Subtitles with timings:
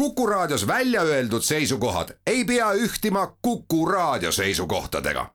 [0.00, 5.26] Kuku Raadios välja öeldud seisukohad ei pea ühtima Kuku Raadio seisukohtadega.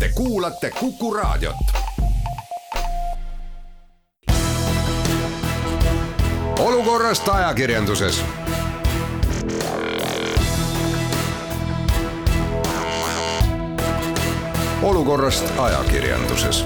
[0.00, 1.56] Te kuulate Kuku Raadiot.
[6.58, 8.24] olukorrast ajakirjanduses
[14.82, 16.64] olukorrast ajakirjanduses.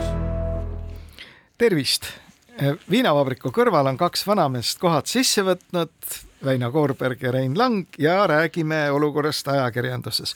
[1.59, 2.05] tervist!
[2.91, 5.93] viinavabriku kõrval on kaks vanameest kohad sisse võtnud,
[6.45, 10.35] Väino Koorberg ja Rein Lang ja räägime olukorrast ajakirjanduses.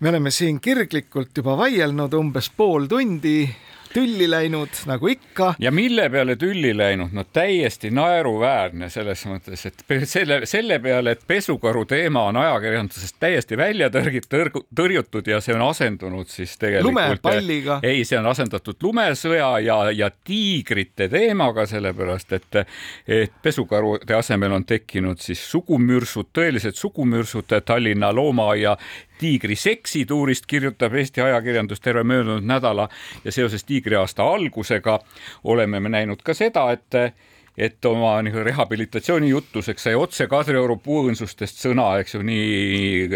[0.00, 3.48] me oleme siin kirglikult juba vaielnud umbes pool tundi
[3.96, 5.54] tülli läinud nagu ikka.
[5.58, 11.22] ja mille peale tülli läinud, no täiesti naeruväärne selles mõttes, et selle, selle peale, et
[11.26, 14.28] pesukaru teema on ajakirjandusest täiesti välja tõrgit-,
[14.76, 16.92] tõrjutud ja see on asendunud siis tegelikult.
[16.92, 17.78] lumepalliga.
[17.82, 22.62] ei, see on asendatud lumesõja ja, ja tiigrite teemaga, sellepärast et,
[23.08, 28.76] et pesukarude asemel on tekkinud siis sugumürsud, tõelised sugumürsud Tallinna loomaaia
[29.18, 32.88] tiigri seksituurist kirjutab Eesti ajakirjandus terve möödunud nädala
[33.24, 34.98] ja seoses tiigriaasta algusega
[35.44, 37.16] oleme me näinud ka seda, et
[37.56, 43.06] et oma nii rehabilitatsiooni jutuseks sai otse Kadrioru puuõõnsustest sõna, eks ju, nii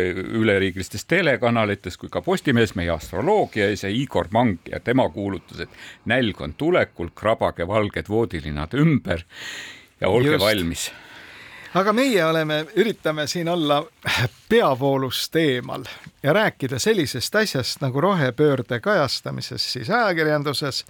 [0.41, 6.41] üleriigilistes telekanalites kui ka Postimehes meie astroloogias ja Igor Mang ja tema kuulutas, et nälg
[6.41, 9.27] on tulekul, krabage valged voodilinad ümber
[10.01, 10.45] ja olge Just.
[10.45, 10.89] valmis
[11.75, 13.85] aga meie oleme, üritame siin olla
[14.49, 15.85] peavoolust eemal
[16.23, 20.85] ja rääkida sellisest asjast nagu rohepöörde kajastamisest siis ajakirjanduses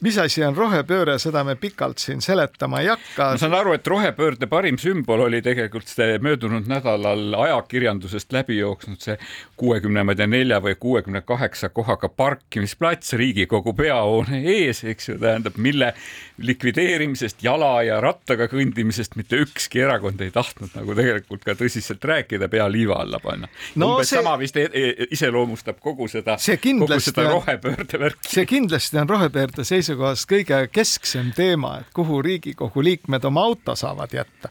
[0.00, 3.30] mis asi on rohepööre, seda me pikalt siin seletama ei hakka.
[3.34, 9.00] ma saan aru, et rohepöörde parim sümbol oli tegelikult see möödunud nädalal ajakirjandusest läbi jooksnud
[9.04, 9.18] see
[9.60, 15.18] kuuekümne, ma ei tea, nelja või kuuekümne kaheksa kohaga parkimisplats Riigikogu peahoone ees, eks ju,
[15.20, 15.92] tähendab, mille
[16.40, 22.48] likvideerimisest, jala ja rattaga kõndimisest mitte ükski erakond ei tahtnud nagu tegelikult ka tõsiselt rääkida,
[22.48, 23.92] pea liiva alla panna no,.
[23.92, 24.20] umbes see...
[24.22, 28.32] sama vist e e iseloomustab kogu seda, kogu seda rohepöörde värki.
[28.32, 34.14] see kindlasti on rohepöörde seisukohast kõige kesksem teema, et kuhu Riigikogu liikmed oma auto saavad
[34.14, 34.50] jätta.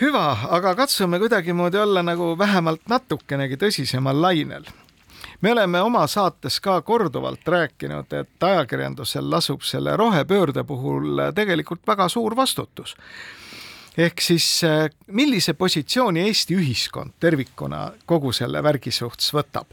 [0.00, 4.66] hüva, aga katsume kuidagimoodi olla nagu vähemalt natukenegi tõsisemal lainel
[5.40, 12.08] me oleme oma saates ka korduvalt rääkinud, et ajakirjandusel lasub selle rohepöörde puhul tegelikult väga
[12.08, 12.96] suur vastutus.
[13.96, 14.62] ehk siis
[15.06, 19.66] millise positsiooni Eesti ühiskond tervikuna kogu selle värgi suhtes võtab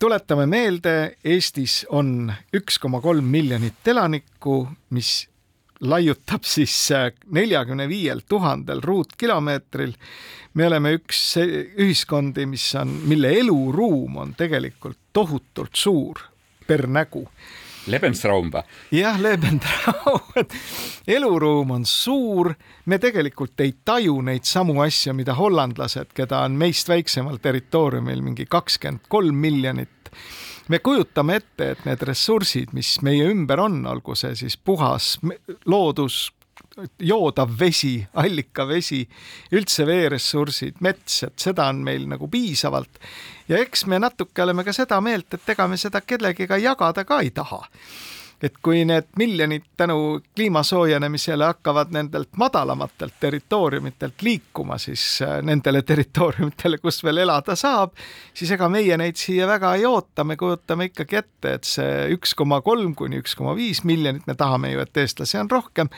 [0.00, 4.62] tuletame meelde, Eestis on üks koma kolm miljonit elanikku,
[4.96, 5.26] mis
[5.80, 6.74] laiutab siis
[7.32, 9.92] neljakümne viiel tuhandel ruutkilomeetril.
[10.54, 16.24] me oleme üks ühiskondi, mis on, mille eluruum on tegelikult tohutult suur
[16.66, 17.26] per nägu
[17.90, 18.62] Lebensraum või?
[19.00, 20.54] jah, Lebensraum, et
[21.16, 22.52] eluruum on suur,
[22.86, 28.46] me tegelikult ei taju neid samu asju, mida hollandlased, keda on meist väiksemal territooriumil mingi
[28.50, 30.12] kakskümmend kolm miljonit.
[30.68, 35.16] me kujutame ette, et need ressursid, mis meie ümber on, olgu see siis puhas
[35.66, 36.28] loodus,
[36.98, 39.02] joodav vesi, allikavesi,
[39.52, 43.00] üldse veeressursid, mets, et seda on meil nagu piisavalt.
[43.48, 47.20] ja eks me natuke oleme ka seda meelt, et ega me seda kellegiga jagada ka
[47.20, 47.64] ei taha
[48.42, 55.82] et kui need miljonid tänu kliima soojenemisele hakkavad nendelt madalamatelt territooriumitelt liikuma siis äh, nendele
[55.82, 57.92] territooriumitele, kus veel elada saab,
[58.34, 62.34] siis ega meie neid siia väga ei oota, me kujutame ikkagi ette, et see üks
[62.36, 65.92] koma kolm kuni üks koma viis miljonit, me tahame ju, et eestlasi on rohkem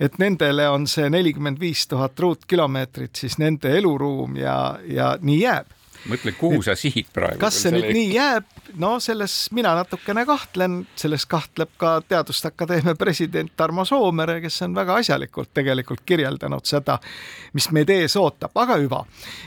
[0.00, 5.76] et nendele on see nelikümmend viis tuhat ruutkilomeetrit siis nende eluruum ja, ja nii jääb
[6.08, 7.38] mõtle, kuhu sa sihid praegu.
[7.42, 8.46] kas see nüüd nii jääb,
[8.80, 14.74] no selles mina natukene kahtlen, selles kahtleb ka Teaduste Akadeemia president Tarmo Soomere, kes on
[14.74, 16.98] väga asjalikult tegelikult kirjeldanud seda,
[17.56, 19.04] mis meid ees ootab, aga hüva.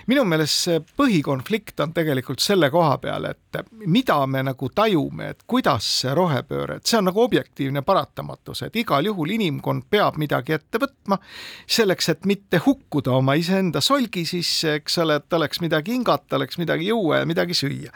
[0.07, 5.43] minu meelest see põhikonflikt on tegelikult selle koha peal, et mida me nagu tajume, et
[5.47, 10.57] kuidas see rohepööre, et see on nagu objektiivne paratamatus, et igal juhul inimkond peab midagi
[10.57, 11.19] ette võtma
[11.67, 16.59] selleks, et mitte hukkuda oma iseenda solgi sisse, eks ole, et oleks midagi hingata, oleks
[16.61, 17.91] midagi juua ja midagi süüa.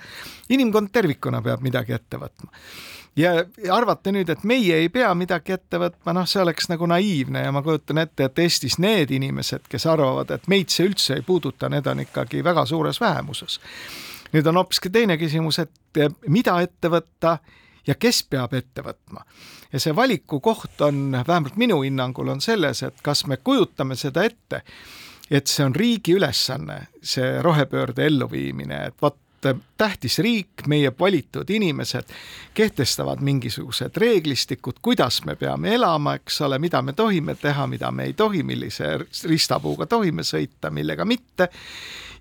[0.50, 2.52] inimkond tervikuna peab midagi ette võtma
[3.18, 3.32] ja
[3.74, 7.54] arvata nüüd, et meie ei pea midagi ette võtma, noh, see oleks nagu naiivne ja
[7.54, 11.70] ma kujutan ette, et Eestis need inimesed, kes arvavad, et meid see üldse ei puuduta,
[11.74, 13.60] need on ikkagi väga suures vähemuses.
[14.34, 17.38] nüüd on hoopiski teine küsimus, et mida ette võtta
[17.88, 19.26] ja kes peab ette võtma.
[19.74, 24.24] ja see valiku koht on, vähemalt minu hinnangul on selles, et kas me kujutame seda
[24.24, 24.62] ette
[25.32, 29.18] et see on riigi ülesanne, see rohepöörde elluviimine, et vot
[29.78, 32.10] tähtis riik, meie valitud inimesed
[32.54, 38.10] kehtestavad mingisugused reeglistikud, kuidas me peame elama, eks ole, mida me tohime teha, mida me
[38.10, 41.50] ei tohi, millise ristapuuga tohime sõita, millega mitte.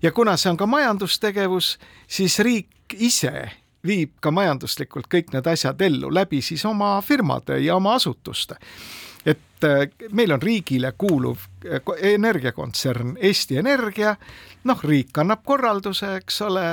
[0.01, 1.77] ja kuna see on ka majandustegevus,
[2.07, 3.49] siis riik ise
[3.87, 8.57] viib ka majanduslikult kõik need asjad ellu läbi siis oma firmade ja oma asutuste
[9.27, 11.81] et äh, meil on riigile kuuluv äh,
[12.13, 14.15] energiakontsern Eesti Energia,
[14.63, 16.67] noh, riik annab korralduse, eks ole,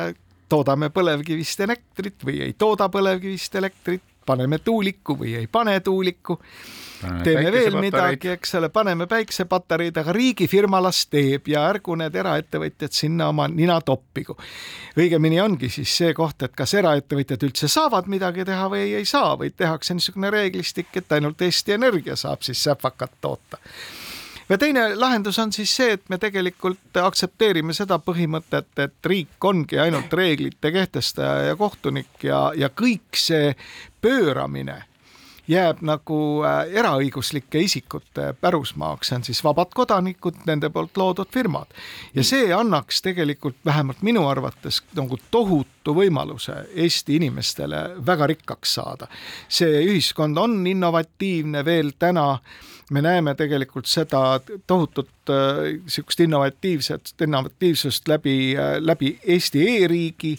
[0.49, 6.39] toodame põlevkivist elektrit või ei tooda põlevkivist elektrit, paneme tuuliku või ei pane tuuliku
[7.25, 12.95] teeme veel midagi, eks ole, paneme päiksepatareid, aga riigifirma las teeb ja ärgu need eraettevõtjad
[12.95, 14.37] sinna oma nina toppigu.
[14.99, 19.35] õigemini ongi siis see koht, et kas eraettevõtjad üldse saavad midagi teha või ei saa,
[19.41, 23.61] või tehakse niisugune reeglistik, et ainult Eesti Energia saab siis säpakat toota
[24.49, 29.79] ja teine lahendus on siis see, et me tegelikult aktsepteerime seda põhimõtet, et riik ongi
[29.81, 33.55] ainult reeglite kehtestaja ja kohtunik ja, ja kõik see
[34.05, 34.83] pööramine
[35.49, 41.69] jääb nagu äh, eraõiguslike isikute pärusmaaks, see on siis vabad kodanikud, nende poolt loodud firmad.
[42.15, 49.07] ja see annaks tegelikult vähemalt minu arvates nagu tohutu võimaluse Eesti inimestele väga rikkaks saada.
[49.49, 52.41] see ühiskond on innovatiivne veel täna
[52.91, 60.39] me näeme tegelikult seda tohutut niisugust äh, innovatiivset, innovatiivsust läbi, äh, läbi Eesti e-riigi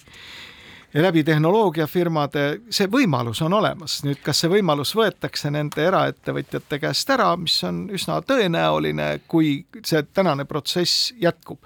[0.94, 3.98] ja läbi tehnoloogiafirmade, see võimalus on olemas.
[4.08, 10.06] nüüd, kas see võimalus võetakse nende eraettevõtjate käest ära, mis on üsna tõenäoline, kui see
[10.14, 11.60] tänane protsess jätkub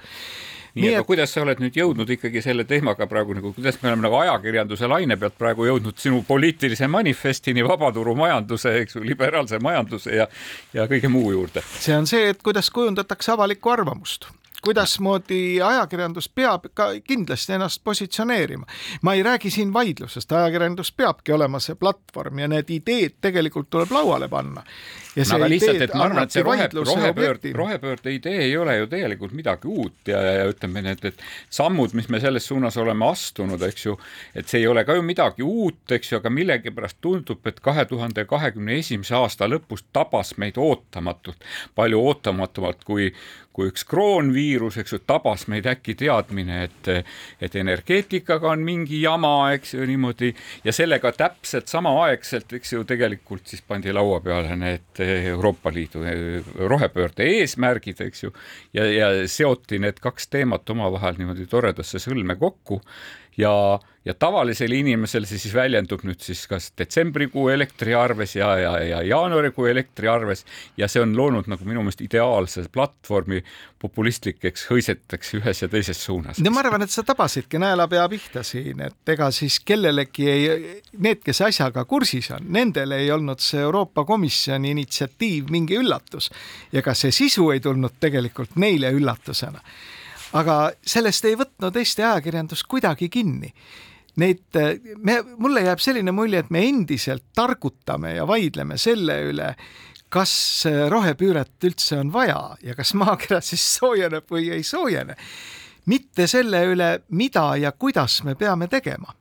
[0.74, 1.06] nii, nii, et...
[1.08, 4.90] kuidas sa oled nüüd jõudnud ikkagi selle teemaga praegu nagu, kuidas me oleme nagu ajakirjanduse
[4.90, 10.28] laine pealt praegu jõudnud sinu poliitilise manifestini, vabaturumajanduse, eks ju, liberaalse majanduse ja,
[10.74, 11.64] ja kõige muu juurde?
[11.80, 14.30] see on see, et kuidas kujundatakse avalikku arvamust
[14.64, 18.66] kuidasmoodi ajakirjandus peab ka kindlasti ennast positsioneerima.
[19.02, 23.92] ma ei räägi siin vaidlusest, ajakirjandus peabki olema see platvorm ja need ideed tegelikult tuleb
[23.92, 24.64] lauale panna.
[25.20, 28.56] Ja see no, aga lihtsalt, et ma arvan, et see rohe, rohepöörde, rohepöörde idee ei
[28.58, 31.24] ole ju tegelikult midagi uut ja, ja, ütleme, need, et
[31.54, 33.98] sammud, mis me selles suunas oleme astunud, eks ju,
[34.38, 37.86] et see ei ole ka ju midagi uut, eks ju, aga millegipärast tundub, et kahe
[37.90, 41.44] tuhande kahekümne esimese aasta lõpus tabas meid ootamatult,
[41.76, 43.12] palju ootamatumalt kui,
[43.56, 46.90] kui üks kroonviirus, eks ju, tabas meid äkki teadmine, et,
[47.44, 50.32] et energeetikaga on mingi jama, eks ju, niimoodi
[50.64, 56.04] ja sellega täpselt samaaegselt, eks ju, tegelikult siis pandi laua peale need Euroopa Liidu
[56.70, 58.34] rohepöörde eesmärgid, eks ju,
[58.74, 62.82] ja, ja seoti need kaks teemat omavahel niimoodi toredasse sõlme kokku
[63.40, 69.02] ja, ja tavalisel inimesel see siis väljendub nüüd siis kas detsembrikuu elektriarves ja, ja, ja
[69.06, 70.46] jaanuarikuu elektriarves.
[70.78, 73.42] Ja see on loonud nagu minu meelest ideaalse platvormi
[73.80, 76.42] populistlikeks hõiseteks ühes ja teises suunas.
[76.44, 80.50] no ma arvan, et sa tabasidki naelapea pihta siin, et ega siis kellelegi ei,
[80.98, 86.32] need, kes asjaga kursis on, nendel ei olnud see Euroopa Komisjoni initsiatiiv mingi üllatus.
[86.76, 89.64] Ja ka see sisu ei tulnud tegelikult neile üllatusena
[90.38, 93.54] aga sellest ei võtnud Eesti ajakirjandus kuidagi kinni.
[94.20, 94.58] Neid,
[94.98, 99.54] me, mulle jääb selline mulje, et me endiselt targutame ja vaidleme selle üle,
[100.12, 100.34] kas
[100.92, 105.16] rohepööret üldse on vaja ja kas maakera siis soojeneb või ei soojene.
[105.86, 109.14] mitte selle üle, mida ja kuidas me peame tegema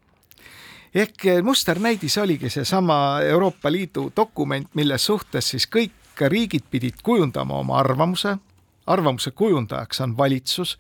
[0.95, 5.93] ehk musternäidis oligi seesama Euroopa Liidu dokument, mille suhtes siis kõik
[6.29, 8.37] riigid pidid kujundama oma arvamuse
[8.89, 10.77] arvamuse kujundajaks on valitsus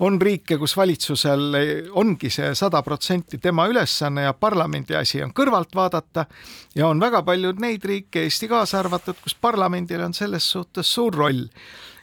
[0.00, 1.56] on riike, kus valitsusel
[2.00, 6.24] ongi see sada protsenti tema ülesanne ja parlamendi asi on kõrvalt vaadata
[6.74, 11.16] ja on väga palju neid riike, Eesti kaasa arvatud, kus parlamendil on selles suhtes suur
[11.16, 11.44] roll.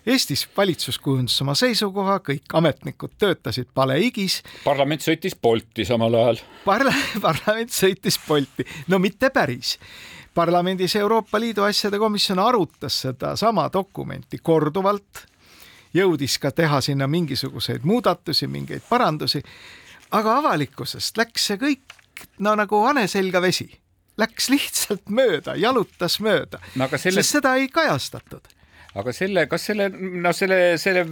[0.07, 4.39] Eestis valitsus kujundas oma seisukoha, kõik ametnikud töötasid palehigis.
[4.63, 6.39] parlament sõitis Bolti samal ajal.
[6.63, 6.93] Parla-,
[7.25, 9.75] parlament sõitis Bolti, no mitte päris
[10.37, 15.23] parlamendis Euroopa Liidu asjade komisjon arutas sedasama dokumenti korduvalt,
[15.97, 19.41] jõudis ka teha sinna mingisuguseid muudatusi, mingeid parandusi,
[20.13, 21.97] aga avalikkusest läks see kõik
[22.45, 23.65] no nagu hane selga vesi,
[24.21, 27.23] läks lihtsalt mööda, jalutas mööda no,, selle...
[27.23, 28.45] sest seda ei kajastatud.
[28.93, 31.07] aga selle, kas selle, no selle, selle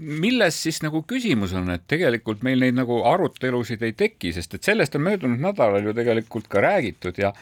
[0.00, 4.64] milles siis nagu küsimus on, et tegelikult meil neid nagu arutelusid ei teki, sest et
[4.64, 7.34] sellest on möödunud nädalal ju tegelikult ka räägitud ja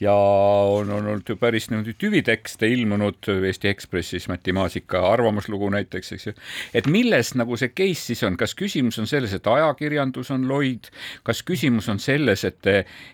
[0.00, 6.26] ja on olnud ju päris niimoodi tüvitekste ilmunud Eesti Ekspressis, Mati Maasika arvamuslugu näiteks, eks
[6.26, 6.32] ju.
[6.74, 10.88] et milles nagu see case siis on, kas küsimus on selles, et ajakirjandus on loid,
[11.26, 12.70] kas küsimus on selles, et,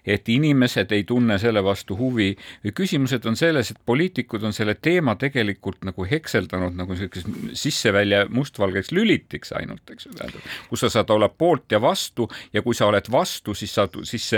[0.07, 2.28] et inimesed ei tunne selle vastu huvi?
[2.62, 8.26] Või küsimused on selles, et poliitikud on selle teema tegelikult nagu hekseldanud nagu siukeseks sisse-välja
[8.31, 12.78] mustvalgeks lülitiks ainult, eks ju, tähendab, kus sa saad olla poolt ja vastu ja kui
[12.78, 14.31] sa oled vastu, siis sa, siis,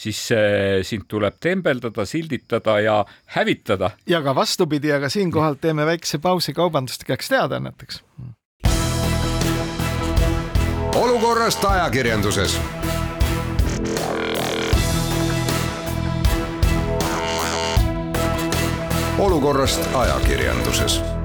[0.00, 0.24] siis
[0.88, 3.90] sind tuleb tembeldada ohjeldada, silditada ja hävitada.
[4.06, 8.02] ja ka vastupidi, aga siinkohal teeme väikse pausi kaubanduslikeks teadaanneteks.
[10.94, 12.60] olukorrast ajakirjanduses
[19.18, 21.21] olukorrast ajakirjanduses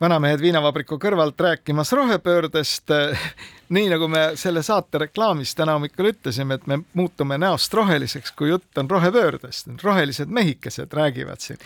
[0.00, 2.92] vanamehed viinavabriku kõrvalt rääkimas rohepöördest.
[3.76, 8.52] nii nagu me selle saate reklaamis täna hommikul ütlesime, et me muutume näost roheliseks, kui
[8.52, 11.58] jutt on rohepöördest, rohelised mehikesed räägivad siin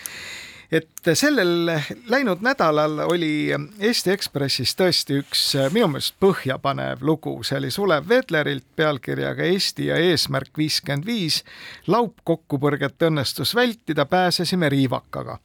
[0.71, 1.67] et sellel
[2.07, 5.43] läinud nädalal oli Eesti Ekspressis tõesti üks
[5.75, 11.43] minu meelest põhjapanev lugu, see oli Sulev Vedlerilt pealkirjaga Eesti ja eesmärk viiskümmend viis.
[11.87, 15.41] laupkokkupõrget õnnestus vältida, pääsesime riivakaga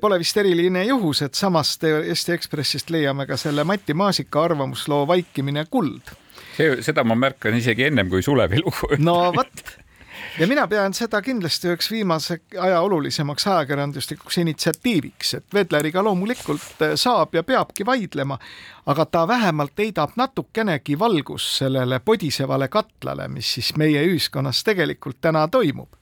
[0.00, 5.66] Pole vist eriline juhus, et samast Eesti Ekspressist leiame ka selle Mati Maasika arvamusloo Vaikimine
[5.70, 6.14] kuld.
[6.56, 8.96] see, seda ma märkan isegi ennem kui Sulevi lugu.
[8.98, 9.64] no vot
[10.38, 17.34] ja mina pean seda kindlasti üheks viimase aja olulisemaks ajakirjanduslikuks initsiatiiviks, et Vedleriga loomulikult saab
[17.34, 18.38] ja peabki vaidlema,
[18.86, 25.48] aga ta vähemalt heidab natukenegi valgust sellele podisevale katlale, mis siis meie ühiskonnas tegelikult täna
[25.48, 25.92] toimub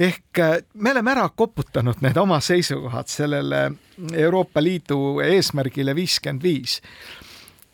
[0.00, 3.70] ehk äh, me oleme ära koputanud need oma seisukohad sellele
[4.12, 6.80] Euroopa Liidu eesmärgile viiskümmend viis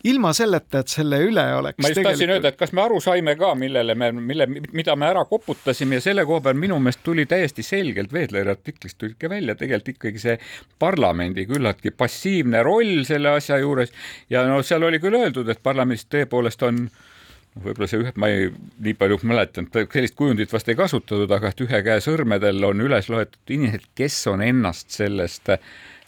[0.03, 1.77] ilma selleta, et selle üle oleks.
[1.79, 2.09] ma just tegelikult...
[2.11, 5.99] tahtsin öelda, et kas me aru saime ka, millele me, mille, mida me ära koputasime
[5.99, 9.95] ja selle koha peal minu meelest tuli täiesti selgelt Veedleri artiklist tuli ikka välja tegelikult
[9.95, 10.37] ikkagi see
[10.79, 13.95] parlamendi küllaltki passiivne roll selle asja juures
[14.31, 17.12] ja no seal oli küll öeldud, et parlamendis tõepoolest on äh,
[17.59, 18.49] võib-olla see ühe, ma ei,
[18.83, 23.09] nii palju mäletan, sellist kujundit vast ei kasutatud, aga et ühe käe sõrmedel on üles
[23.13, 25.53] loetud inimesed, kes on ennast sellest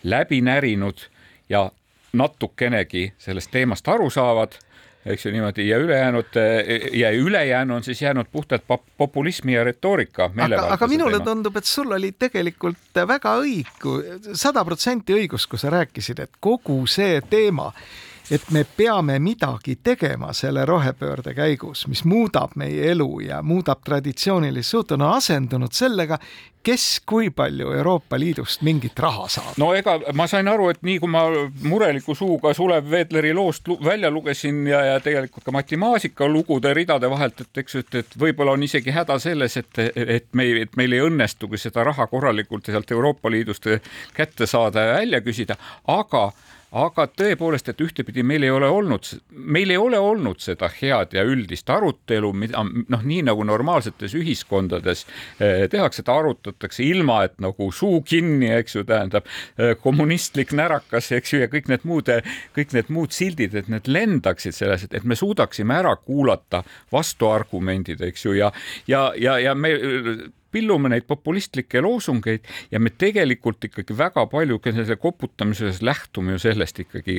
[0.06, 1.08] läbi närinud
[1.50, 1.68] ja
[2.16, 4.58] natukenegi sellest teemast aru saavad
[5.06, 6.38] eks ju niimoodi ja ülejäänud
[6.94, 8.64] ja ülejäänu on siis jäänud puhtalt
[8.98, 10.32] populismi ja retoorika.
[10.38, 11.26] aga, aga minule teema.
[11.26, 13.96] tundub, et sul oli tegelikult väga õigu,
[14.34, 17.72] sada protsenti õigus, kui sa rääkisid, et kogu see teema
[18.32, 24.70] et me peame midagi tegema selle rohepöörde käigus, mis muudab meie elu ja muudab traditsioonilist
[24.70, 26.18] suhtu, on asendunud sellega,
[26.66, 29.52] kes kui palju Euroopa Liidust mingit raha saab.
[29.62, 31.26] no ega ma sain aru, et nii kui ma
[31.64, 37.10] mureliku suuga Sulev Veedleri loost välja lugesin ja, ja tegelikult ka Mati Maasika lugude ridade
[37.10, 40.98] vahelt, et eks, et, et võib-olla on isegi häda selles, et, et me, et meil
[40.98, 43.70] ei õnnestugi seda raha korralikult sealt Euroopa Liidust
[44.18, 46.32] kätte saada ja välja küsida, aga
[46.76, 51.24] aga tõepoolest, et ühtepidi meil ei ole olnud, meil ei ole olnud seda head ja
[51.28, 55.06] üldist arutelu, mida noh, nii nagu normaalsetes ühiskondades
[55.40, 61.12] eh, tehakse, seda arutatakse ilma, et nagu suu kinni, eks ju, tähendab eh, kommunistlik närakas,
[61.16, 62.12] eks ju, ja kõik need muud,
[62.58, 68.28] kõik need muud sildid, et need lendaksid selles, et me suudaksime ära kuulata vastuargumendid, eks
[68.28, 68.52] ju, ja,
[68.92, 69.72] ja, ja, ja me
[70.56, 76.80] pillume neid populistlikke loosungeid ja me tegelikult ikkagi väga palju selle koputamises lähtume ju sellest
[76.86, 77.18] ikkagi,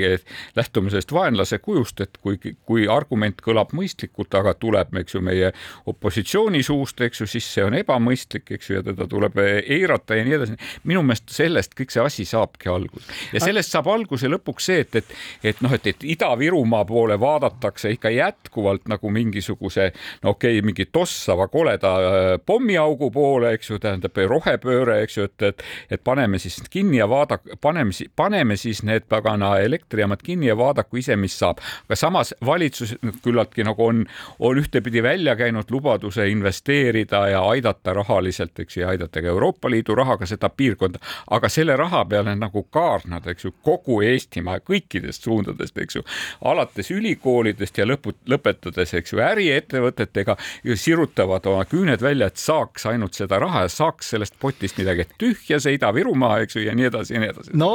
[0.56, 5.52] lähtume sellest vaenlase kujust, et kui, kui argument kõlab mõistlikult, aga tuleb, eks ju, meie
[5.90, 10.24] opositsiooni suust, eks ju, siis see on ebamõistlik, eks ju, ja teda tuleb eirata ja
[10.26, 10.56] nii edasi.
[10.88, 15.00] minu meelest sellest kõik see asi saabki alguse ja sellest saab alguse lõpuks see, et,
[15.02, 15.14] et,
[15.52, 19.90] et noh, et, et Ida-Virumaa poole vaadatakse ikka jätkuvalt nagu mingisuguse,
[20.24, 25.18] no okei okay,, mingi tossava koleda äh, pommiaugu poole poole, eks ju, tähendab rohepööre, eks
[25.18, 25.64] ju, et, et,
[25.96, 31.00] et paneme siis kinni ja vaadake, paneme, paneme siis need pagana elektrijaamad kinni ja vaadaku
[31.02, 31.60] ise, mis saab.
[31.88, 34.04] aga samas valitsus küllaltki nagu on,
[34.38, 39.70] on ühtepidi välja käinud lubaduse investeerida ja aidata rahaliselt, eks ju, ja aidata ka Euroopa
[39.70, 45.26] Liidu rahaga seda piirkonda, aga selle raha peale nagu kaarnada, eks ju, kogu Eestimaa kõikidest
[45.26, 46.04] suundadest, eks ju,
[46.46, 50.36] alates ülikoolidest ja lõpu, lõpetades, eks ju, äriettevõtetega
[50.76, 55.14] sirutavad oma küüned välja, et saaks ainult seda raha ja saaks sellest potist midagi, et
[55.20, 57.54] tühja see Ida-Virumaa, eks ju, ja nii edasi ja nii edasi.
[57.56, 57.70] no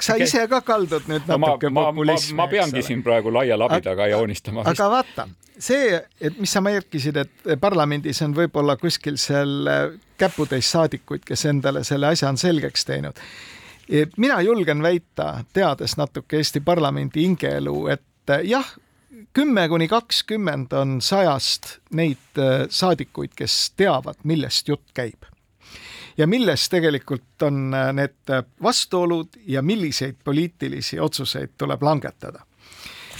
[0.00, 2.36] sa ise ka kaldud nüüd natuke no, populismi.
[2.38, 4.66] ma peangi siin praegu laia labidaga joonistama.
[4.70, 9.68] aga vaata, see, et mis sa märkisid, et parlamendis on võib-olla kuskil seal
[10.20, 13.20] käputäis saadikuid, kes endale selle asja on selgeks teinud.
[14.16, 18.74] mina julgen väita, teades natuke Eesti parlamendi hingeelu, et jah,
[19.32, 25.26] kümme kuni kakskümmend on sajast neid äh, saadikuid, kes teavad, millest jutt käib
[26.16, 32.44] ja milles tegelikult on äh, need vastuolud ja milliseid poliitilisi otsuseid tuleb langetada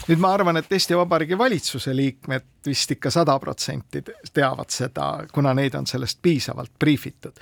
[0.09, 5.55] nüüd ma arvan, et Eesti Vabariigi valitsuse liikmed vist ikka sada protsenti teavad seda, kuna
[5.57, 7.41] neid on sellest piisavalt briifitud.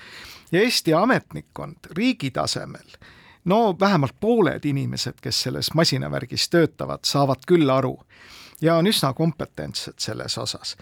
[0.53, 2.87] ja Eesti ametnikkond riigi tasemel,
[3.45, 7.99] no vähemalt pooled inimesed, kes selles masinavärgis töötavad, saavad küll aru
[8.63, 10.77] ja on üsna kompetentsed selles osas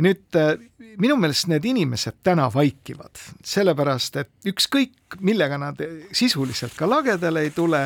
[0.00, 0.38] nüüd
[1.00, 5.80] minu meelest need inimesed täna vaikivad, sellepärast et ükskõik, millega nad
[6.16, 7.84] sisuliselt ka lagedale ei tule,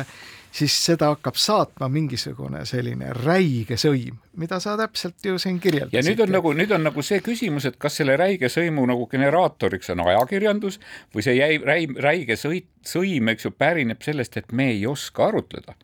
[0.57, 5.97] siis seda hakkab saatma mingisugune selline räige sõim, mida sa täpselt ju siin kirjeldasid.
[5.99, 9.07] ja nüüd on nagu, nüüd on nagu see küsimus, et kas selle räige sõimu nagu
[9.11, 10.79] generaatoriks on ajakirjandus
[11.15, 15.27] või see jäi, räi, räige sõit, sõim, eks ju, pärineb sellest, et me ei oska
[15.27, 15.75] arutleda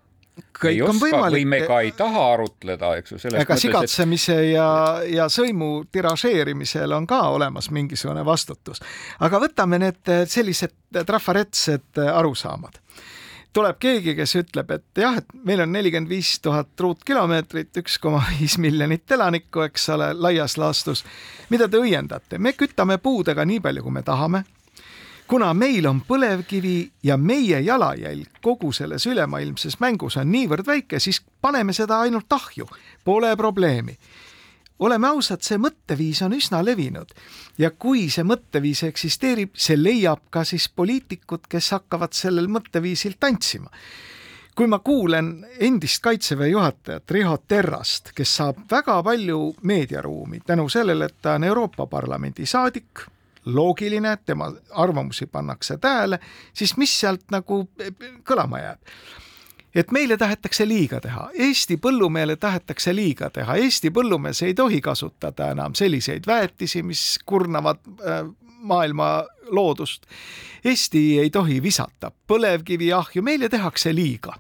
[0.59, 1.37] kõik on võimalik.
[1.37, 3.21] või me ka ei taha arutleda, eks ju.
[3.39, 4.51] ega sigatsemise et...
[4.53, 4.69] ja,
[5.07, 8.81] ja sõimu tiražeerimisel on ka olemas mingisugune vastutus.
[9.19, 12.79] aga võtame need sellised trafaretsed arusaamad
[13.53, 18.23] tuleb keegi, kes ütleb, et jah, et meil on nelikümmend viis tuhat ruutkilomeetrit, üks koma
[18.31, 21.03] viis miljonit elanikku, eks ole, laias laastus.
[21.53, 24.43] mida te õiendate, me kütame puudega nii palju, kui me tahame.
[25.33, 31.23] Kuna meil on põlevkivi ja meie jalajälg kogu selles ülemaailmses mängus on niivõrd väike, siis
[31.41, 32.67] paneme seda ainult ahju,
[33.03, 33.95] pole probleemi.
[34.85, 37.15] Oleme ausad, see mõtteviis on üsna levinud.
[37.57, 43.73] Ja kui see mõtteviis eksisteerib, see leiab ka siis poliitikud, kes hakkavad sellel mõtteviisil tantsima.
[44.53, 51.09] Kui ma kuulen endist kaitseväe juhatajat Riho Terrast, kes saab väga palju meediaruumi tänu sellele,
[51.09, 53.07] et ta on Euroopa Parlamendi saadik,
[53.45, 56.19] loogiline, tema arvamusi pannakse tähele,
[56.53, 57.65] siis mis sealt nagu
[58.23, 58.95] kõlama jääb?
[59.73, 65.49] et meile tahetakse liiga teha, Eesti põllumehele tahetakse liiga teha, Eesti põllumees ei tohi kasutada
[65.55, 68.27] enam selliseid väetisi, mis kurnavad äh,
[68.63, 70.07] maailma loodust.
[70.63, 74.37] Eesti ei tohi visata põlevkiviahju, meile tehakse liiga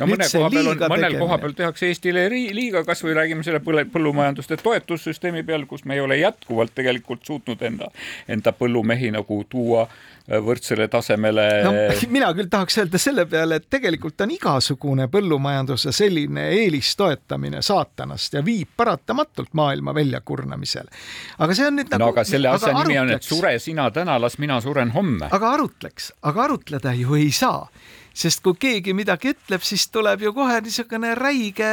[0.00, 4.58] no mõne koha peal on, mõnel koha peal tehakse Eestile liiga, kasvõi räägime selle põllumajanduste
[4.60, 7.88] toetussüsteemi peal, kus me ei ole jätkuvalt tegelikult suutnud enda,
[8.28, 11.72] enda põllumehi nagu tuua äh, võrdsele tasemele no,.
[12.12, 18.44] mina küll tahaks öelda selle peale, et tegelikult on igasugune põllumajanduse selline eelistoetamine saatanast ja
[18.44, 20.90] viib paratamatult maailma väljakurnamisele.
[21.38, 22.04] aga see on nüüd nagu.
[22.04, 25.28] no aga selle asja nimi on, et sure sina täna, las mina suren homme.
[25.30, 27.68] aga arutleks, aga arutleda ju ei saa
[28.16, 31.68] sest kui keegi midagi ütleb, siis tuleb ju kohe niisugune räige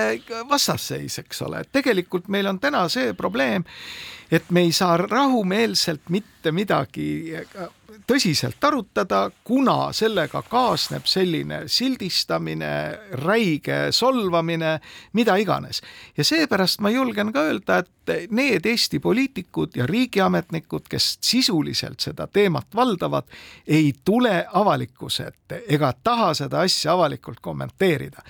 [0.49, 3.63] vastasseis, eks ole, et tegelikult meil on täna see probleem,
[4.31, 7.07] et me ei saa rahumeelselt mitte midagi
[8.07, 12.71] tõsiselt arutada, kuna sellega kaasneb selline sildistamine,
[13.23, 14.79] räige solvamine,
[15.13, 15.81] mida iganes.
[16.17, 22.27] ja seepärast ma julgen ka öelda, et need Eesti poliitikud ja riigiametnikud, kes sisuliselt seda
[22.27, 23.23] teemat valdavad,
[23.67, 28.21] ei tule avalikkuse ette ega taha seda asja avalikult kommenteerida.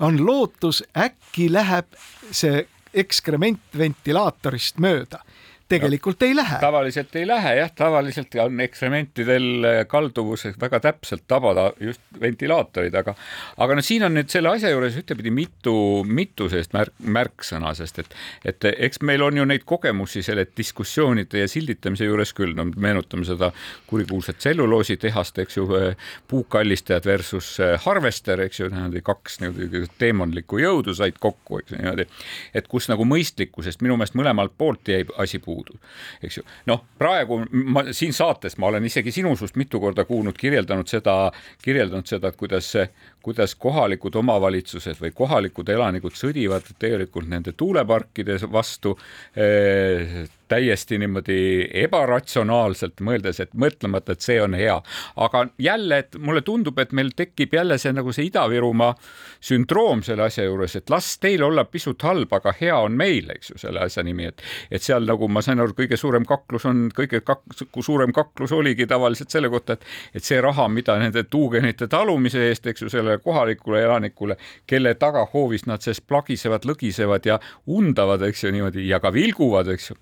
[0.00, 1.86] on lootus, äkki läheb
[2.30, 5.20] see ekskrement ventilaatorist mööda
[5.68, 6.58] tegelikult no, ei lähe.
[6.60, 13.16] tavaliselt ei lähe jah, tavaliselt on eksperimentidel äh, kalduvus väga täpselt tabada just ventilaatorid, aga
[13.62, 15.74] aga no siin on nüüd selle asja juures ühtepidi mitu,
[16.06, 18.14] mitu sellist märk, märksõna, sest et,
[18.46, 23.26] et eks meil on ju neid kogemusi selle diskussioonide ja silditamise juures küll, no meenutame
[23.26, 23.50] seda
[23.90, 30.62] kurikuulsat tselluloositehast, eks ju, äh, puukallistajad versus äh, harvester, eks ju, niimoodi kaks niimoodi teemonlikku
[30.62, 32.06] jõudu said kokku, eks ju niimoodi,
[32.54, 35.78] et kus nagu mõistlikkusest minu meelest mõlemalt poolt jäi asi puudu puudu,
[36.22, 36.44] eks ju.
[36.68, 41.16] noh, praegu ma siin saates ma olen isegi sinu suust mitu korda kuulnud, kirjeldanud seda,
[41.64, 42.72] kirjeldanud seda, et kuidas,
[43.24, 48.96] kuidas kohalikud omavalitsused või kohalikud elanikud sõdivad tegelikult nende tuuleparkide vastu
[49.36, 51.38] eh, täiesti niimoodi
[51.84, 54.76] ebaratsionaalselt mõeldes, et mõtlemata, et see on hea.
[55.16, 58.94] aga jälle, et mulle tundub, et meil tekib jälle see nagu see Ida-Virumaa
[59.40, 63.50] sündroom selle asja juures, et las teil olla pisut halb, aga hea on meil, eks
[63.50, 66.86] ju, selle asja nimi, et et seal nagu ma sain aru, kõige suurem kaklus on,
[66.94, 67.42] kõige kak,
[67.80, 72.66] suurem kaklus oligi tavaliselt selle kohta, et et see raha, mida nende tuugenite talumise eest,
[72.66, 78.54] eks ju, sellele kohalikule elanikule, kelle tagahoovis nad siis plagisevad, lõgisevad ja undavad, eks ju,
[78.54, 79.98] niimoodi ja ka vilguvad, eks ju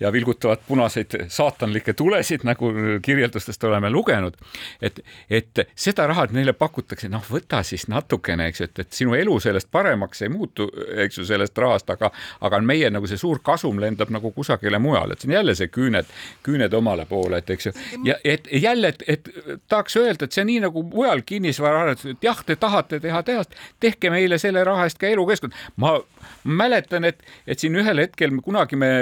[0.00, 4.34] ja vilgutavad punaseid saatanlikke tulesid, nagu kirjeldustest oleme lugenud.
[4.82, 9.14] et, et seda raha neile pakutakse, noh, võta siis natukene, eks ju, et, et sinu
[9.18, 10.68] elu sellest paremaks ei muutu,
[11.04, 12.10] eks ju, sellest rahast, aga,
[12.40, 15.70] aga meie nagu see suur kasum lendab nagu kusagile mujale, et see on jälle see
[15.72, 16.10] küüned,
[16.46, 17.74] küüned omale poole, et eks ju.
[18.04, 19.30] ja et jälle, et, et
[19.68, 23.54] tahaks öelda, et see on nii nagu mujal kinnisvaraarenduses, et jah, te tahate teha tehast,
[23.80, 25.56] tehke meile selle raha eest ka elukeskkond.
[25.76, 25.96] ma
[26.44, 28.92] mäletan, et, et siin ühel hetkel kunagi me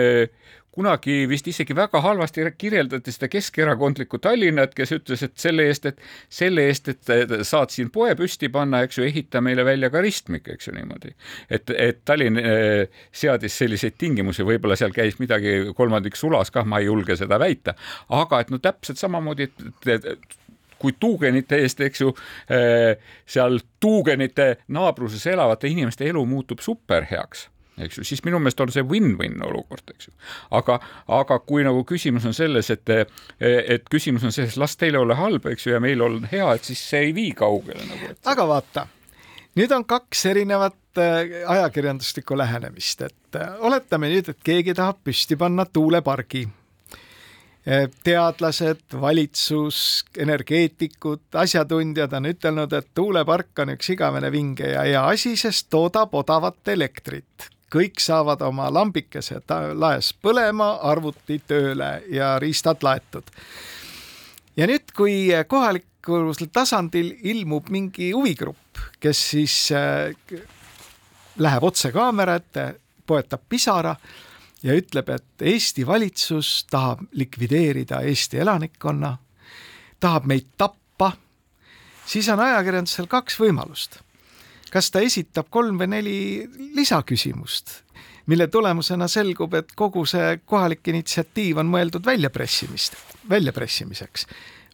[0.72, 6.00] kunagi vist isegi väga halvasti kirjeldati seda keskerakondlikku Tallinnat, kes ütles, et selle eest, et
[6.32, 10.48] selle eest, et saad siin poe püsti panna, eks ju, ehita meile välja ka ristmik,
[10.54, 11.12] eks ju niimoodi.
[11.50, 16.80] et, et Tallinn eh, seadis selliseid tingimusi, võib-olla seal käis midagi kolmandik sulas kah, ma
[16.80, 17.76] ei julge seda väita,
[18.08, 19.50] aga et no täpselt samamoodi,
[19.92, 20.38] et
[20.82, 22.14] kui tuugenite eest, eks ju,
[22.50, 22.96] eh,
[23.28, 28.84] seal tuugenite naabruses elavate inimeste elu muutub superheaks eks ju, siis minu meelest on see
[28.86, 30.14] win-win olukord, eks ju.
[30.58, 30.78] aga,
[31.20, 32.94] aga kui nagu küsimus on selles, et,
[33.40, 36.68] et küsimus on selles, las teil ole halb, eks ju, ja meil on hea, et
[36.68, 38.14] siis see ei vii kaugele nagu.
[38.28, 38.86] aga vaata,
[39.58, 41.22] nüüd on kaks erinevat äh,
[41.54, 50.04] ajakirjanduslikku lähenemist, et äh, oletame nüüd, et keegi tahab püsti panna tuulepargi äh, teadlased, valitsus,
[50.18, 56.12] energeetikud, asjatundjad on ütelnud, et tuulepark on üks igavene vinge ja hea asi, sest toodab
[56.20, 59.40] odavat elektrit kõik saavad oma lambikese
[59.74, 63.30] laes põlema, arvuti tööle ja riistad laetud.
[64.56, 70.12] ja nüüd, kui kohalikul tasandil ilmub mingi huvigrupp, kes siis äh,
[71.38, 72.74] läheb otse kaamera ette,
[73.06, 73.96] poetab pisara
[74.62, 79.16] ja ütleb, et Eesti valitsus tahab likvideerida Eesti elanikkonna,
[80.00, 81.12] tahab meid tappa,
[82.06, 84.02] siis on ajakirjandusel kaks võimalust
[84.72, 86.16] kas ta esitab kolm või neli
[86.76, 87.74] lisaküsimust,
[88.32, 92.96] mille tulemusena selgub, et kogu see kohalik initsiatiiv on mõeldud väljapressimist,
[93.28, 94.26] väljapressimiseks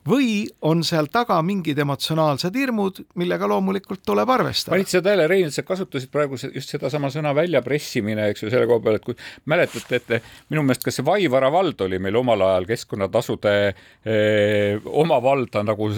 [0.07, 4.75] või on seal taga mingid emotsionaalsed hirmud, millega loomulikult tuleb arvestada.
[4.75, 8.83] panid seda jälle, Rein, sa kasutasid praegu just sedasama sõna väljapressimine, eks ju, selle koha
[8.85, 9.17] peal, et kui
[9.51, 15.21] mäletate, et minu meelest kas see Vaivara vald oli meil omal ajal keskkonnatasude eh, oma
[15.23, 15.91] valda nagu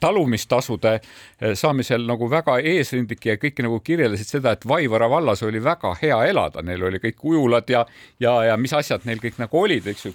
[0.00, 5.62] talumistasude eh, saamisel nagu väga eesrindlik ja kõik nagu kirjeldasid seda, et Vaivara vallas oli
[5.62, 7.84] väga hea elada, neil oli kõik ujulad ja,
[8.22, 10.14] ja, ja mis asjad neil kõik nagu olid, eks ju,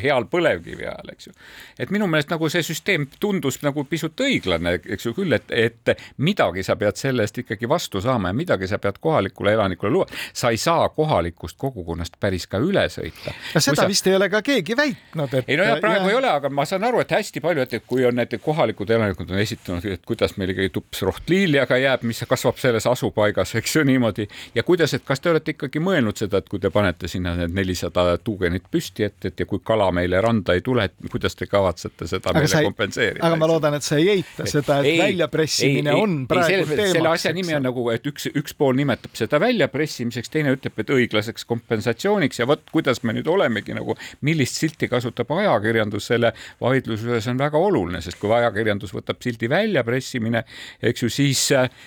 [0.00, 1.36] heal põlevkivi ajal, eks ju.
[1.80, 5.94] et minu meelest nagu see süsteem tundus nagu pisut õiglane, eks ju küll, et, et
[6.18, 10.06] midagi sa pead selle eest ikkagi vastu saama ja midagi sa pead kohalikule elanikule luua.
[10.32, 13.34] sa ei saa kohalikust kogukonnast päris ka üle sõita.
[13.54, 13.88] no seda sa...
[13.88, 15.48] vist ei ole ka keegi väitnud, et.
[15.48, 16.10] ei no jah, praegu ja...
[16.10, 19.30] ei ole, aga ma saan aru, et hästi palju, et kui on näiteks kohalikud elanikud
[19.30, 23.84] on esitanud, et kuidas meil ikkagi tups rohtliiliaga jääb, mis kasvab selles asupaigas, eks ju
[23.86, 27.34] niimoodi ja kuidas, et kas te olete ikkagi mõelnud seda, et kui te panete sinna
[27.38, 31.36] need nelisada tuugenit püsti, et, et ja kui kala meile randa ei tule, et kuidas
[31.38, 34.90] te kavatsete seda aga sa ei, aga ma loodan, et sa ei eita seda, et
[34.92, 36.94] ei, väljapressimine ei, on praegu ei, teemaks.
[36.96, 40.94] selle asja nimi on nagu, et üks, üks pool nimetab seda väljapressimiseks, teine ütleb, et
[40.96, 47.06] õiglaseks kompensatsiooniks ja vot kuidas me nüüd olemegi nagu, millist silti kasutab ajakirjandus selle vaidluse
[47.06, 50.42] juures on väga oluline, sest kui ajakirjandus võtab sildi väljapressimine,
[50.90, 51.42] eks ju, siis,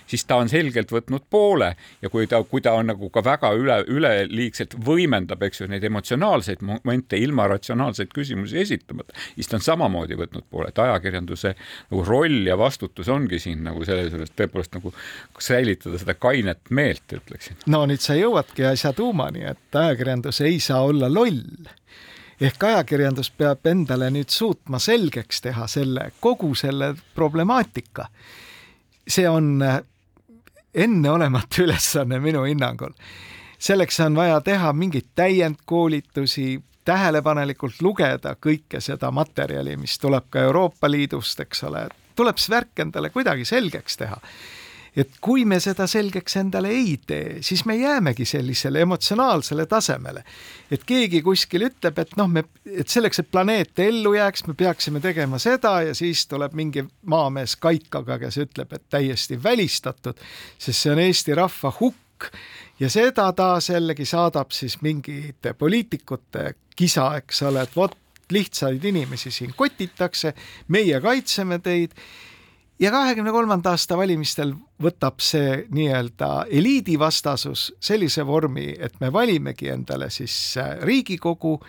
[0.10, 1.73] siis ta on selgelt võtnud poole.
[2.04, 5.84] Ja kui ta, kui ta on nagu ka väga üle, üleliigselt võimendab, eks ju, neid
[5.88, 12.05] emotsionaalseid momente ilma ratsionaalseid küsimusi esitamata, siis ta on samamoodi võtnud poole, et ajakirjanduse nagu
[12.07, 14.93] roll ja vastutus ongi siin nagu selles juures tõepoolest nagu
[15.41, 17.59] säilitada seda kainet meelt, ütleksin.
[17.73, 21.41] no nüüd sa jõuadki asja tuumani, et ajakirjandus ei saa olla loll
[22.41, 28.07] ehk ajakirjandus peab endale nüüd suutma selgeks teha selle, kogu selle problemaatika.
[29.07, 29.59] see on
[30.73, 32.93] enneolematu ülesanne minu hinnangul.
[33.59, 40.91] selleks on vaja teha mingeid täiendkoolitusi, tähelepanelikult lugeda kõike seda materjali, mis tuleb ka Euroopa
[40.91, 44.19] Liidust, eks ole, tuleb see värk endale kuidagi selgeks teha
[44.98, 50.24] et kui me seda selgeks endale ei tee, siis me jäämegi sellisele emotsionaalsele tasemele.
[50.72, 55.00] et keegi kuskil ütleb, et noh, me, et selleks, et planeet ellu jääks, me peaksime
[55.00, 60.19] tegema seda ja siis tuleb mingi maamees kaikaga, kes ütleb, et täiesti välistatud,
[60.58, 62.30] sest see on Eesti rahva hukk
[62.80, 67.97] ja seda ta jällegi saadab siis mingite poliitikute kisa, eks ole, et vot
[68.31, 70.33] lihtsaid inimesi siin kotitakse,
[70.67, 71.91] meie kaitseme teid
[72.79, 80.09] ja kahekümne kolmanda aasta valimistel võtab see nii-öelda eliidivastasus sellise vormi, et me valimegi endale
[80.09, 81.59] siis äh, Riigikogu,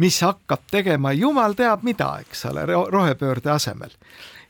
[0.00, 3.90] mis hakkab tegema jumal teab mida, eks ole, rohepöörde asemel.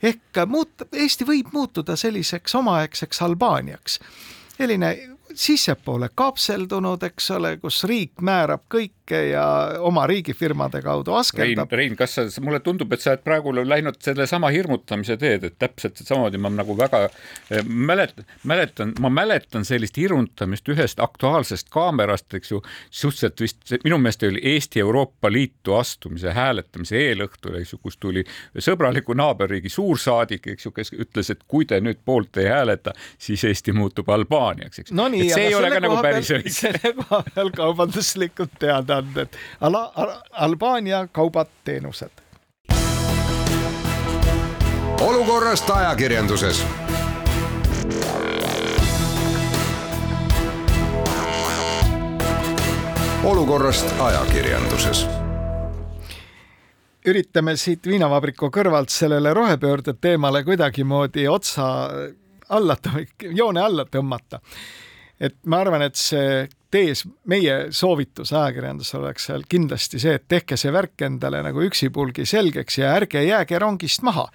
[0.02, 3.98] ehk muut-, Eesti võib muutuda selliseks omaaegseks Albaaniaks
[4.60, 9.44] selline sissepoole kapseldunud, eks ole, kus riik määrab kõike ja
[9.84, 11.72] oma riigifirmade kaudu askeldab.
[11.72, 15.56] Rein, Rein, kas sa, mulle tundub, et sa oled praegu läinud sellesama hirmutamise teed, et
[15.58, 22.34] täpselt samamoodi ma nagu väga eh, mäletan, mäletan, ma mäletan sellist hirmutamist ühest aktuaalsest kaamerast,
[22.38, 27.80] eks ju, suhteliselt vist minu meelest oli Eesti Euroopa Liitu astumise hääletamise eelõhtul, eks ju,
[27.82, 28.24] kus tuli
[28.58, 33.44] sõbraliku naaberriigi suursaadik, eks ju, kes ütles, et kui te nüüd poolt ei hääleta, siis
[33.48, 36.52] Eesti muutub Albaaniaks, eks no nii, see ei ole ka nagu päris õige.
[36.54, 42.10] selle koha peal kaubanduslikud teadaanded Ala, Al, Albaania kaubad, teenused.
[45.00, 46.64] olukorrast ajakirjanduses
[53.24, 55.06] olukorrast ajakirjanduses
[57.08, 61.66] üritame siit viinavabriku kõrvalt sellele rohepöörde teemale kuidagimoodi otsa
[62.50, 62.76] alla,
[63.22, 64.40] joone alla tõmmata.
[65.20, 70.58] Et ma arvan, et see tees, meie soovitus ajakirjandusele oleks seal kindlasti see, et tehke
[70.60, 74.28] see värk endale nagu üksipulgi selgeks ja ärge jääge rongist maha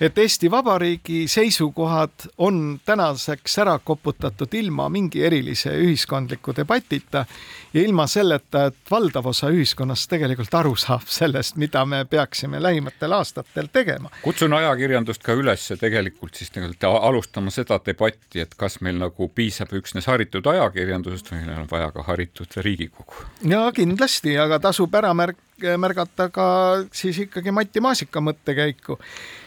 [0.00, 7.24] et Eesti Vabariigi seisukohad on tänaseks ära koputatud ilma mingi erilise ühiskondliku debatita
[7.72, 13.12] ja ilma selleta, et valdav osa ühiskonnast tegelikult aru saab sellest, mida me peaksime lähimatel
[13.12, 14.10] aastatel tegema.
[14.22, 19.72] kutsun ajakirjandust ka üles tegelikult siis tegelikult alustama seda debatti, et kas meil nagu piisab
[19.72, 23.26] üksnes haritud ajakirjandusest või meil on vaja ka haritud Riigikogu.
[23.48, 25.45] ja kindlasti, aga tasub ära märk-,
[25.78, 26.46] märgata ka
[26.92, 28.98] siis ikkagi Mati Maasika mõttekäiku.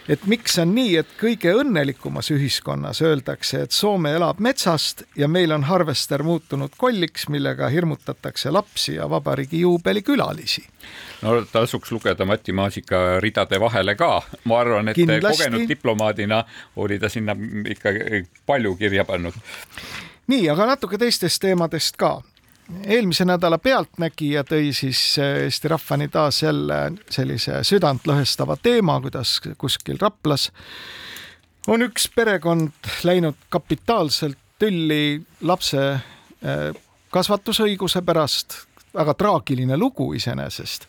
[0.08, 5.52] et miks on nii, et kõige õnnelikumas ühiskonnas öeldakse, et Soome elab metsast ja meil
[5.52, 10.64] on harvester muutunud kolliks, millega hirmutatakse lapsi ja vabariigi juubelikülalisi.
[11.22, 15.42] no tasuks lugeda Mati Maasika ridade vahele ka, ma arvan, et Kindlasti.
[15.44, 16.44] kogenud diplomaadina
[16.76, 17.88] oli ta sinna ikka
[18.46, 19.34] palju kirja pannud.
[20.26, 22.20] nii, aga natuke teistest teemadest ka
[22.84, 26.80] eelmise nädala Pealtnägija tõi siis äh, Eesti rahvani taas jälle
[27.10, 30.50] sellise südantlõhestava teema, kuidas kuskil Raplas
[31.68, 36.70] on üks perekond läinud kapitaalselt tülli lapse äh,
[37.10, 38.54] kasvatusõiguse pärast,
[38.94, 40.86] väga traagiline lugu iseenesest,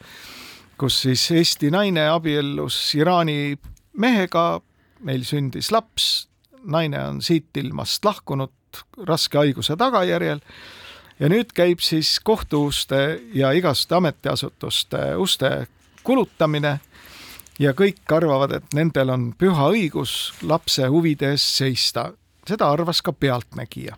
[0.77, 3.55] kus siis Eesti naine abiellus Iraani
[3.97, 4.61] mehega,
[5.07, 6.27] neil sündis laps,
[6.63, 10.39] naine on siit ilmast lahkunud raske haiguse tagajärjel
[11.21, 15.51] ja nüüd käib siis kohtuuste ja igasuguste ametiasutuste uste
[16.03, 16.79] kulutamine
[17.61, 22.11] ja kõik arvavad, et nendel on püha õigus lapse huvide eest seista.
[22.47, 23.95] seda arvas ka Pealtnägija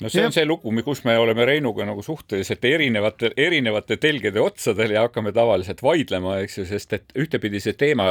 [0.00, 0.28] no see ja.
[0.28, 5.32] on see lugu, kus me oleme Reinuga nagu suhteliselt erinevate, erinevate telgede otsadel ja hakkame
[5.36, 8.08] tavaliselt vaidlema, eks ju, sest et ühtepidi see teema,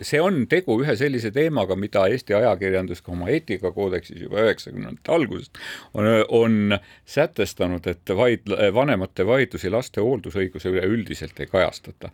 [0.00, 5.60] see on tegu ühe sellise teemaga, mida Eesti ajakirjandus ka oma eetikakoodeksis juba üheksakümnendate algusest
[5.94, 12.12] on, on sätestanud, et vaid, vanemate vaidlusi laste hooldusõiguse üle üldiselt ei kajastata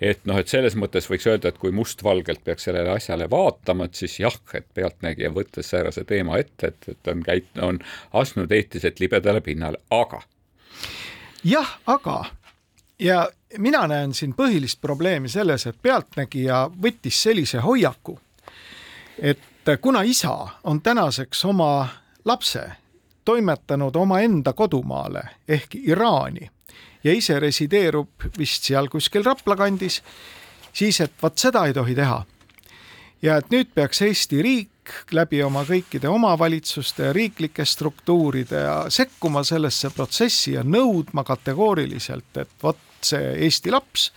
[0.00, 3.96] et noh, et selles mõttes võiks öelda, et kui mustvalgelt peaks sellele asjale vaatama, et
[3.96, 7.80] siis jah, et Pealtnägija võttes säärase teema ette, et, et on käit-, on
[8.36, 10.22] astunud eetiliselt libedale pinnale, aga.
[11.44, 12.24] jah, aga
[12.98, 18.18] ja mina näen siin põhilist probleemi selles, et Pealtnägija võttis sellise hoiaku,
[19.18, 19.40] et
[19.80, 21.88] kuna isa on tänaseks oma
[22.24, 22.70] lapse
[23.24, 26.50] toimetanud omaenda kodumaale ehk Iraani
[27.04, 30.02] ja ise resideerub vist seal kuskil Rapla kandis,
[30.72, 32.24] siis et vot seda ei tohi teha.
[33.22, 34.75] ja et nüüd peaks Eesti riik
[35.12, 42.50] läbi oma kõikide omavalitsuste ja riiklike struktuuride ja sekkuma sellesse protsessi ja nõudma kategooriliselt, et
[42.62, 44.10] vot see Eesti laps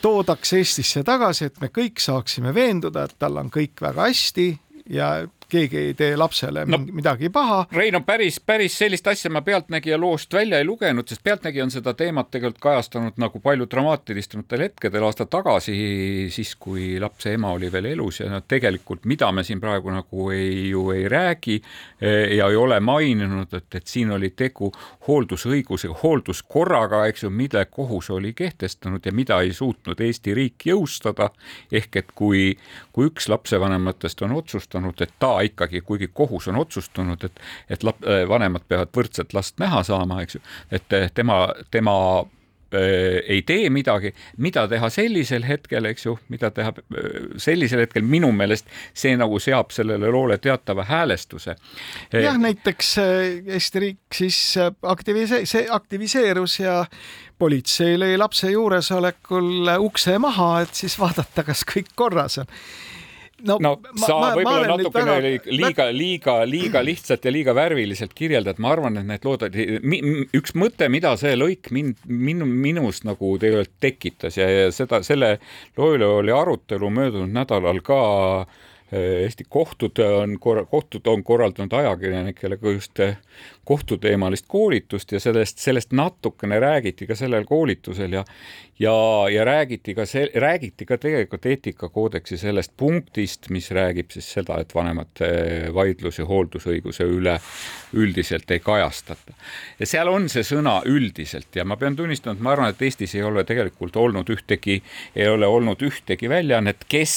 [0.00, 4.48] toodaks Eestisse tagasi, et me kõik saaksime veenduda, et tal on kõik väga hästi
[4.90, 5.10] ja
[5.50, 7.64] keegi ei tee lapsele no, midagi paha.
[7.72, 11.94] Rein, päris, päris sellist asja ma Pealtnägija loost välja ei lugenud, sest Pealtnägija on seda
[11.94, 15.74] teemat tegelikult kajastanud nagu palju dramaatilisematel hetkedel aasta tagasi,
[16.32, 20.30] siis kui lapse ema oli veel elus ja no tegelikult, mida me siin praegu nagu
[20.34, 21.60] ei, ju ei räägi
[22.00, 24.70] eh, ja ei ole maininud, et, et siin oli tegu
[25.08, 31.30] hooldusõigusega, hoolduskorraga, eks ju, mille kohus oli kehtestanud ja mida ei suutnud Eesti riik jõustada.
[31.72, 32.56] ehk et kui,
[32.92, 38.02] kui üks lapsevanematest on otsustanud, et ta ikkagi, kuigi kohus on otsustanud, et, et lap,
[38.04, 43.42] äh, vanemad peavad võrdselt last näha saama, eks ju, et äh, tema, tema äh, ei
[43.46, 46.74] tee midagi, mida teha sellisel hetkel, eks ju, mida teha
[47.40, 51.56] sellisel hetkel, minu meelest see nagu seab sellele loole teatava häälestuse.
[52.12, 56.84] jah, näiteks Eesti riik siis aktivise-, see aktiviseerus ja
[57.40, 62.48] politsei lõi lapse juuresolekul ukse maha, et siis vaadata, kas kõik korras on
[63.46, 65.54] no, no sa võib-olla natukene väga...
[65.54, 69.46] liiga, liiga, liiga lihtsalt ja liiga värviliselt kirjeldad, ma arvan, et need lood,
[70.36, 75.36] üks mõte, mida see lõik mind, minu, minus nagu tegelikult tekitas ja, ja seda, selle
[75.78, 78.00] loo üle oli arutelu möödunud nädalal ka
[78.40, 78.58] äh,
[78.92, 80.38] Eesti kohtud on,
[80.70, 83.16] kohtud on korraldanud ajakirjanikele ka just eh,
[83.64, 88.24] kohtuteemalist koolitust ja sellest, sellest natukene räägiti ka sellel koolitusel ja
[88.80, 94.56] ja, ja räägiti ka see, räägiti ka tegelikult eetikakoodeksi sellest punktist, mis räägib siis seda,
[94.60, 95.28] et vanemate
[95.74, 97.36] vaidlusi hooldusõiguse üle
[97.92, 99.36] üldiselt ei kajastata.
[99.78, 103.14] ja seal on see sõna üldiselt ja ma pean tunnistama, et ma arvan, et Eestis
[103.14, 104.80] ei ole tegelikult olnud ühtegi,
[105.14, 107.16] ei ole olnud ühtegi väljaannet, kes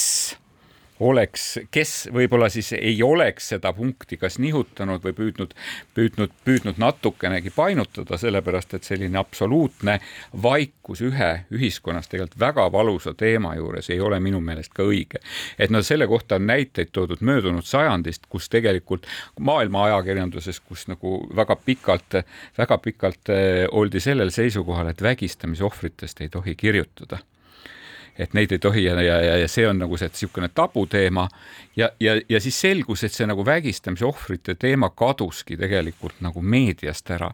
[1.04, 5.54] oleks, kes võib-olla siis ei oleks seda punkti kas nihutanud või püüdnud,
[5.96, 10.00] püüdnud, püüdnud natukenegi painutada, sellepärast et selline absoluutne
[10.44, 15.22] vaikus ühe ühiskonnas tegelikult väga valusa teema juures ei ole minu meelest ka õige.
[15.60, 19.08] et no selle kohta on näiteid toodud möödunud sajandist, kus tegelikult
[19.40, 22.24] maailma ajakirjanduses, kus nagu väga pikalt,
[22.58, 27.20] väga pikalt eh, oldi sellel seisukohal, et vägistamisohvritest ei tohi kirjutada
[28.18, 31.28] et neid ei tohi ja, ja, ja, ja see on nagu see niisugune tabuteema
[31.76, 37.10] ja, ja, ja siis selgus, et see nagu vägistamise ohvrite teema kaduski tegelikult nagu meediast
[37.14, 37.32] ära.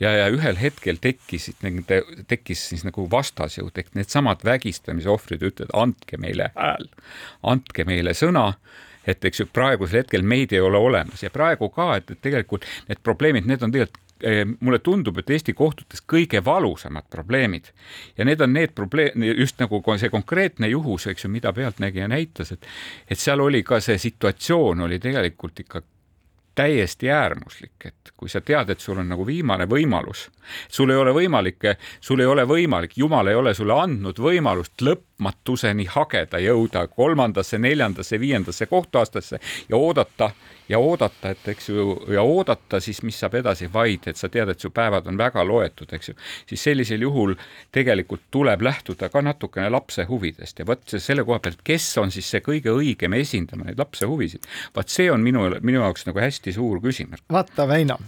[0.00, 5.72] Ja, ja ühel hetkel tekkisid nende, tekkis siis nagu vastasjõud ehk needsamad vägistamise ohvrid ütlevad,
[5.74, 6.90] andke meile hääl,
[7.42, 8.52] andke meile sõna
[9.08, 11.22] et eks ju praegusel hetkel meid ei ole olemas.
[11.24, 14.04] Ja praegu ka, et, et tegelikult need probleemid, need on tegelikult
[14.60, 17.70] mulle tundub, et Eesti kohtutes kõige valusamad probleemid
[18.18, 22.52] ja need on need probleem, just nagu see konkreetne juhus, eks ju, mida Pealtnägija näitas,
[22.52, 22.66] et
[23.10, 25.82] et seal oli ka see situatsioon oli tegelikult ikka
[26.58, 30.24] täiesti äärmuslik, et kui sa tead, et sul on nagu viimane võimalus,
[30.68, 31.68] sul ei ole võimalik,
[32.02, 38.18] sul ei ole võimalik, jumal ei ole sulle andnud võimalust lõpmatuseni hageda, jõuda kolmandasse, neljandasse,
[38.18, 40.32] viiendasse kohtuastmesse ja oodata
[40.68, 44.52] ja oodata, et eks ju, ja oodata siis, mis saab edasi, vaid et sa tead,
[44.52, 46.16] et su päevad on väga loetud, eks ju,
[46.48, 47.34] siis sellisel juhul
[47.72, 52.28] tegelikult tuleb lähtuda ka natukene lapse huvidest ja vot selle koha pealt, kes on siis
[52.30, 54.44] see kõige õigem esindama neid lapse huvisid,
[54.76, 57.24] vot see on minu, minu jaoks nagu hästi suur küsimärk.
[57.32, 57.98] vaata, Väino,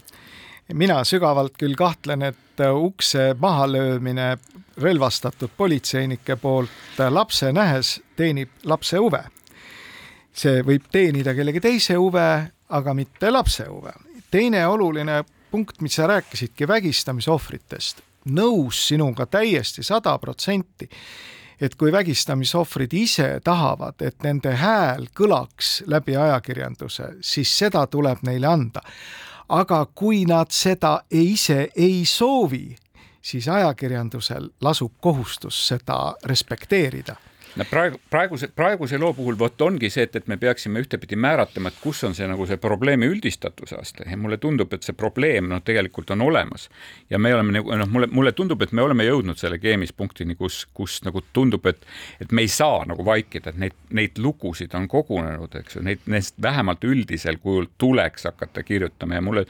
[0.72, 4.36] mina sügavalt küll kahtlen, et ukse mahalöömine
[4.80, 9.24] relvastatud politseinike poolt lapse nähes teenib lapse huve
[10.32, 12.28] see võib teenida kellegi teise huve,
[12.68, 13.92] aga mitte lapse huve.
[14.30, 20.88] teine oluline punkt, mis sa rääkisidki vägistamisohvritest, nõus sinuga täiesti sada protsenti,
[21.60, 28.46] et kui vägistamisohvrid ise tahavad, et nende hääl kõlaks läbi ajakirjanduse, siis seda tuleb neile
[28.46, 28.82] anda.
[29.48, 32.76] aga kui nad seda ise ei soovi,
[33.22, 37.16] siis ajakirjandusel lasub kohustus seda respekteerida
[37.56, 41.72] no praegu, praeguse, praeguse loo puhul vot ongi see, et, et me peaksime ühtepidi määratlema,
[41.72, 44.06] et kus on see nagu see probleemi üldistatuse aste.
[44.10, 46.68] Ja mulle tundub, et see probleem noh, tegelikult on olemas.
[47.10, 50.62] ja me oleme nagu noh, mulle, mulle tundub, et me oleme jõudnud selle keemispunktini, kus,
[50.74, 51.82] kus nagu tundub, et,
[52.20, 56.04] et me ei saa nagu vaikida, et neid, neid lugusid on kogunenud, eks ju, neid,
[56.10, 59.18] neist vähemalt üldisel kujul tuleks hakata kirjutama.
[59.18, 59.46] Ja mulle,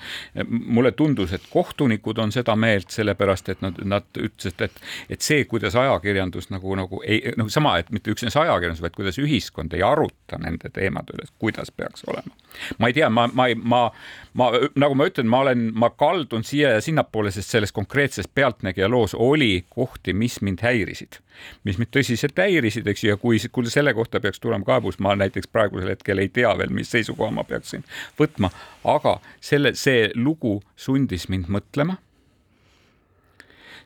[0.48, 5.44] mulle tundus, et kohtunikud on seda meelt, sellepärast et nad, nad ütlesid, et, et see,
[5.50, 9.82] kuidas ajakirjandus nagu, nagu ei, noh, sama, et mitte üksnes ajakirjandus, vaid kuidas ühiskond ei
[9.86, 12.34] aruta nende teemade üle, kuidas peaks olema.
[12.78, 13.80] ma ei tea, ma, ma, ma,
[14.38, 18.88] ma, nagu ma ütlen, ma olen, ma kaldun siia ja sinnapoole, sest selles konkreetses Pealtnägija
[18.90, 21.20] loos oli kohti, mis mind häirisid,
[21.64, 25.14] mis mind tõsiselt häirisid, eks ju, ja kui, kui selle kohta peaks tulema kaebus, ma
[25.18, 27.86] näiteks praegusel hetkel ei tea veel, mis seisukoha ma peaksin
[28.20, 28.52] võtma,
[28.84, 32.00] aga selle, see lugu sundis mind mõtlema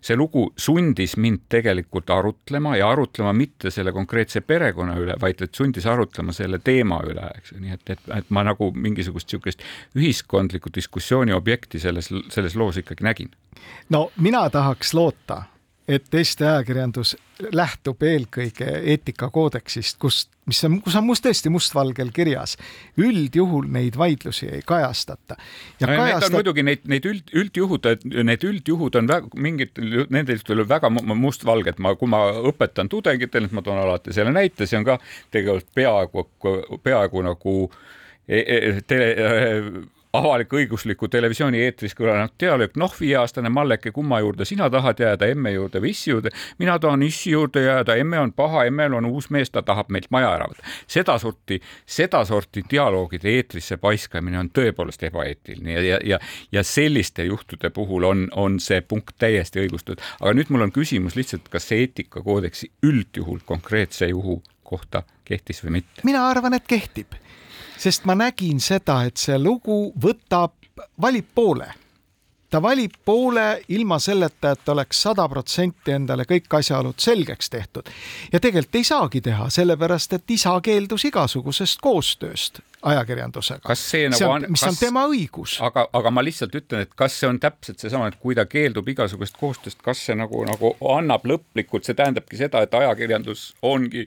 [0.05, 5.55] see lugu sundis mind tegelikult arutlema ja arutlema mitte selle konkreetse perekonna üle, vaid et
[5.55, 9.65] sundis arutlema selle teema üle, eks ju, nii et, et, et ma nagu mingisugust niisugust
[9.97, 13.31] ühiskondlikku diskussiooni objekti selles, selles loos ikkagi nägin.
[13.89, 15.43] no mina tahaks loota,
[15.89, 17.13] et Eesti ajakirjandus
[17.53, 22.57] lähtub eelkõige eetikakoodeksist, kust, mis on, kus on must tõesti mustvalgel kirjas.
[22.97, 25.37] üldjuhul neid vaidlusi ei kajastata.
[25.81, 26.29] ja no, kajastab...
[26.31, 27.89] Need muidugi neid, neid üld, üldjuhud,
[28.31, 29.83] need üldjuhud on väga, mingid,
[30.15, 34.81] nendel tuleb väga mustvalged, ma, kui ma õpetan tudengitele, ma toon alati selle näite, see
[34.81, 34.99] on ka
[35.35, 36.29] tegelikult peaaegu,
[36.83, 37.59] peaaegu nagu
[38.29, 39.11] e, e, tele,
[40.15, 45.83] avalik-õigusliku televisiooni eetris kõlanud dialoog, noh, viieaastane Malleke, kumma juurde sina tahad jääda, emme juurde
[45.83, 46.31] või issi juurde?
[46.59, 50.11] mina tahan issi juurde jääda, emme on paha, emmel on uus mees, ta tahab meilt
[50.15, 50.67] maja ära võtta.
[50.87, 56.21] sedasorti, sedasorti dialoogide eetrisse paiskamine on tõepoolest ebaeetiline ja, ja, ja,
[56.53, 60.03] ja selliste juhtude puhul on, on see punkt täiesti õigustatud.
[60.21, 65.81] aga nüüd mul on küsimus lihtsalt, kas see eetikakoodeksi üldjuhul konkreetse juhu kohta kehtis või
[65.81, 66.05] mitte?
[66.07, 67.19] mina arvan, et kehtib,
[67.85, 70.57] sest ma nägin seda, et see lugu võtab,
[71.01, 71.73] valib poole
[72.55, 77.89] ta valib poole ilma selleta, et oleks sada protsenti endale kõik asjaolud selgeks tehtud.
[78.33, 82.61] ja tegelikult ei saagi teha, sellepärast et isa keeldus igasugusest koostööst
[82.93, 83.65] ajakirjandusega.
[83.67, 85.57] kas see nagu see on, mis kas, on tema õigus.
[85.67, 88.93] aga, aga ma lihtsalt ütlen, et kas see on täpselt seesama, et kui ta keeldub
[88.95, 94.07] igasugusest koostööst, kas see nagu, nagu annab lõplikult, see tähendabki seda, et ajakirjandus ongi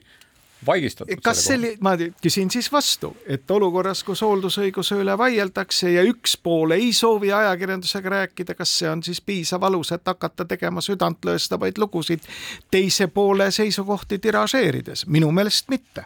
[0.66, 1.20] vaigistatud.
[1.22, 6.76] kas selle, ma küsin siis vastu, et olukorras, kus hooldusõiguse üle vaieldakse ja üks pool
[6.76, 12.26] ei soovi ajakirjandusega rääkida, kas see on siis piisav alus, et hakata tegema südantlõõstavaid lugusid
[12.70, 15.06] teise poole seisukohti tiražeerides?
[15.06, 16.04] minu meelest mitte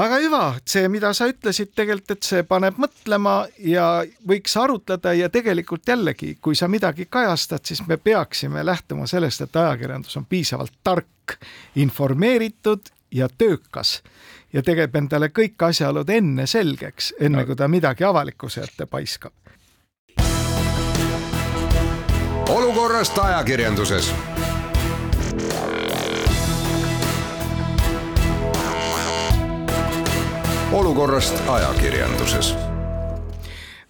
[0.00, 3.34] aga hüva, see, mida sa ütlesid tegelikult, et see paneb mõtlema
[3.66, 9.44] ja võiks arutleda ja tegelikult jällegi, kui sa midagi kajastad, siis me peaksime lähtuma sellest,
[9.46, 11.36] et ajakirjandus on piisavalt tark,
[11.78, 14.02] informeeritud ja töökas
[14.52, 19.32] ja teeb endale kõik asjaolud enne selgeks, enne kui ta midagi avalikkuse ette paiskab.
[22.50, 24.14] olukorrast ajakirjanduses.
[30.72, 32.69] Olukorrast ajakirjanduses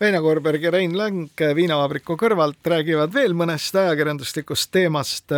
[0.00, 5.32] Veino Korberg ja Rein Lang viinavabriku kõrvalt räägivad veel mõnest ajakirjanduslikust teemast.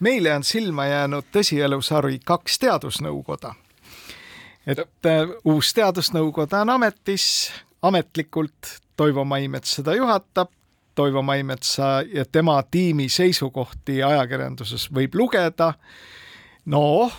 [0.00, 3.54] meile on silma jäänud tõsielusari Kaks teadusnõukoda.
[4.66, 7.52] et äh, uus teadusnõukoda on ametis,
[7.82, 10.50] ametlikult Toivo Maimets seda juhatab.
[10.94, 15.72] Toivo Maimetsa ja tema tiimi seisukohti ajakirjanduses võib lugeda.
[16.66, 17.12] noh,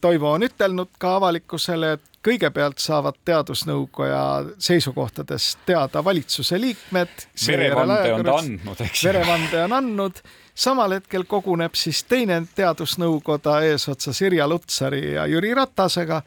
[0.00, 4.20] Toivo on ütelnud ka avalikkusele, et kõigepealt saavad teadusnõukoja
[4.58, 7.26] seisukohtadest teada valitsuse liikmed.
[7.46, 9.04] verevande on ta andnud, eks.
[9.04, 10.22] verevande on andnud,
[10.54, 16.22] samal hetkel koguneb siis teine teadusnõukoda eesotsas Irja Lutsari ja Jüri Ratasega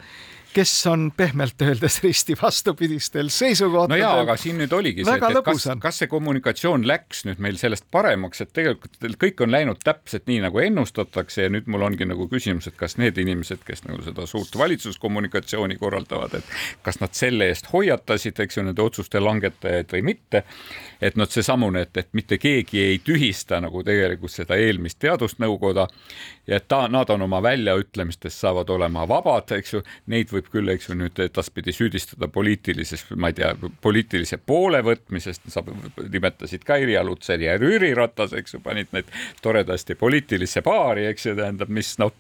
[0.54, 4.00] kes on pehmelt öeldes risti vastupidistel seisukohtadel.
[4.00, 7.42] no jaa, aga siin nüüd oligi see, et, et kas, kas see kommunikatsioon läks nüüd
[7.44, 11.86] meil sellest paremaks, et tegelikult kõik on läinud täpselt nii, nagu ennustatakse ja nüüd mul
[11.88, 17.00] ongi nagu küsimus, et kas need inimesed, kes nagu seda suurt valitsuskommunikatsiooni korraldavad, et kas
[17.04, 20.44] nad selle eest hoiatasid, eks ju, nende otsuste langetajaid või mitte.
[21.02, 25.88] et noh, seesamune, et, et mitte keegi ei tühista nagu tegelikult seda eelmist teadusnõukoda
[26.48, 29.82] ja et ta, nad on oma väljaütlemistes saavad olema vabad, eks ju,
[30.12, 33.52] neid võib küll, eks ju, nüüd edaspidi süüdistada poliitilises, ma ei tea,
[33.84, 39.12] poliitilise poole võtmisest, sa nimetasid ka Irja Lutsari ja Jüri Ratas, eks ju, panid neid
[39.44, 42.14] toredasti poliitilisse paari, eks ju, tähendab, mis noh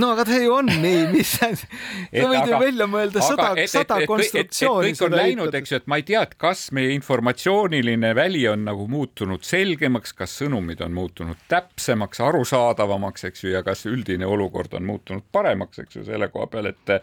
[0.00, 4.92] no aga see ju on nii, mis sa võid ju välja mõelda sada, sada konstruktsiooni.
[4.92, 8.66] kõik on läinud, eks ju, et ma ei tea, et kas meie informatsiooniline väli on
[8.68, 14.74] nagu muutunud selgemaks, kas sõnumid on muutunud täpsemaks, arusaadavamaks, eks ju, ja kas üldine olukord
[14.78, 16.98] on muutunud paremaks, eks ju, selle koha peal, et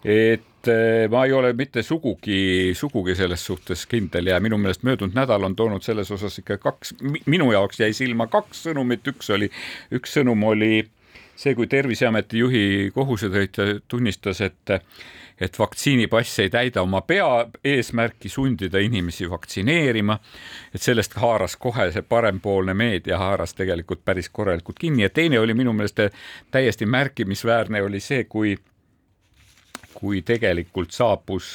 [0.00, 5.16] et eh, ma ei ole mitte sugugi, sugugi selles suhtes kindel ja minu meelest möödunud
[5.16, 6.94] nädal on toonud selles osas ikka kaks,
[7.28, 9.50] minu jaoks jäi silma kaks sõnumit, üks oli,
[9.92, 10.86] üks sõnum oli
[11.40, 14.76] see, kui Terviseameti juhi kohusetäitja tunnistas, et
[15.40, 20.18] et vaktsiinipass ei täida oma pea eesmärki sundida inimesi vaktsineerima,
[20.74, 25.02] et sellest haaras kohe see parempoolne meedia haaras tegelikult päris korralikult kinni.
[25.02, 26.02] Ja teine oli minu meelest
[26.50, 28.58] täiesti märkimisväärne oli see, kui
[30.00, 31.52] kui tegelikult saabus,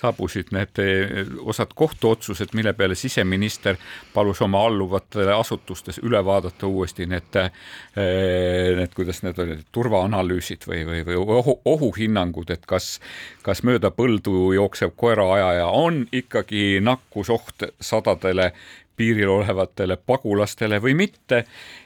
[0.00, 3.78] saabusid need eh, osad kohtuotsused, mille peale siseminister
[4.14, 10.82] palus oma alluvatele asutustes üle vaadata uuesti need, eh, need, kuidas need olid, turvaanalüüsid või,
[10.88, 12.98] või, või ohu, ohuhinnangud, et kas,
[13.46, 18.52] kas mööda põldu jooksev koeraajaja on ikkagi nakkusoht sadadele
[19.00, 21.44] piiril olevatele pagulastele või mitte.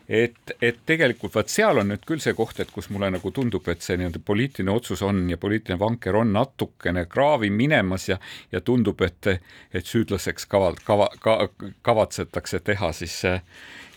[0.09, 3.69] et, et tegelikult vaat seal on nüüd küll see koht, et kus mulle nagu tundub,
[3.73, 8.19] et see nii-öelda poliitiline otsus on ja poliitiline vanker on natukene kraavi minemas ja,
[8.53, 9.31] ja tundub, et,
[9.73, 11.39] et süüdlaseks kava, kava, ka,
[11.87, 13.23] kavatsetakse teha siis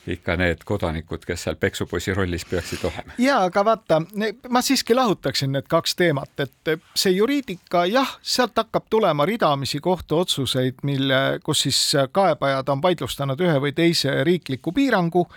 [0.08, 3.18] ikka need kodanikud, kes seal peksupoisi rollis peaksid olema.
[3.18, 4.02] ja aga vaata,
[4.50, 10.84] ma siiski lahutaksin need kaks teemat, et see juriidika, jah, sealt hakkab tulema ridamisi kohtuotsuseid,
[10.84, 11.82] mille, kus siis
[12.12, 15.28] kaebajad on vaidlustanud ühe või teise riikliku piirangu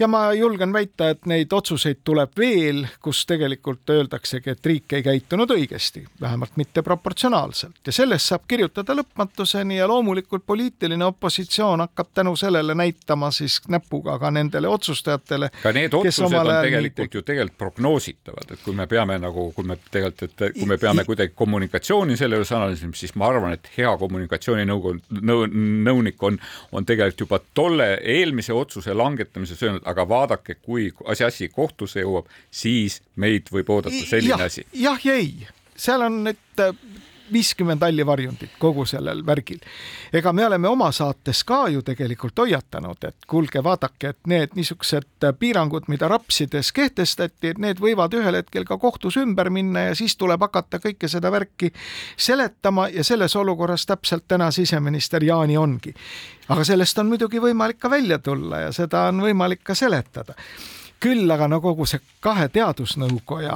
[0.00, 5.02] ja ma julgen väita, et neid otsuseid tuleb veel, kus tegelikult öeldaksegi, et riik ei
[5.04, 12.14] käitunud õigesti, vähemalt mitte proportsionaalselt ja sellest saab kirjutada lõpmatuseni ja loomulikult poliitiline opositsioon hakkab
[12.14, 15.50] tänu sellele näitama siis näppu näpuga ka nendele otsustajatele.
[15.62, 19.76] ka need otsused on tegelikult ju tegelikult prognoositavad, et kui me peame nagu, kui me
[19.90, 23.90] tegelikult, et kui me peame kuidagi kommunikatsiooni selle juures analüüsima, siis ma arvan, et hea
[23.98, 25.46] kommunikatsiooninõukogu nõu,,
[25.86, 26.38] nõunik on,
[26.72, 32.30] on tegelikult juba tolle eelmise otsuse langetamises öelnud, aga vaadake, kui asi, asi kohtusse jõuab,
[32.50, 34.66] siis meid võib oodata selline ja, asi.
[34.72, 36.62] jah ja ei, seal on nüüd
[37.32, 39.58] viiskümmend hallivarjundit kogu sellel värgil.
[40.12, 45.28] ega me oleme oma saates ka ju tegelikult hoiatanud, et kuulge, vaadake, et need niisugused
[45.38, 50.16] piirangud, mida rapsides kehtestati, et need võivad ühel hetkel ka kohtus ümber minna ja siis
[50.16, 51.72] tuleb hakata kõike seda värki
[52.16, 55.94] seletama ja selles olukorras täpselt täna siseminister Jaani ongi.
[56.48, 60.34] aga sellest on muidugi võimalik ka välja tulla ja seda on võimalik ka seletada
[61.00, 63.54] küll aga no kogu see kahe teadusnõukoja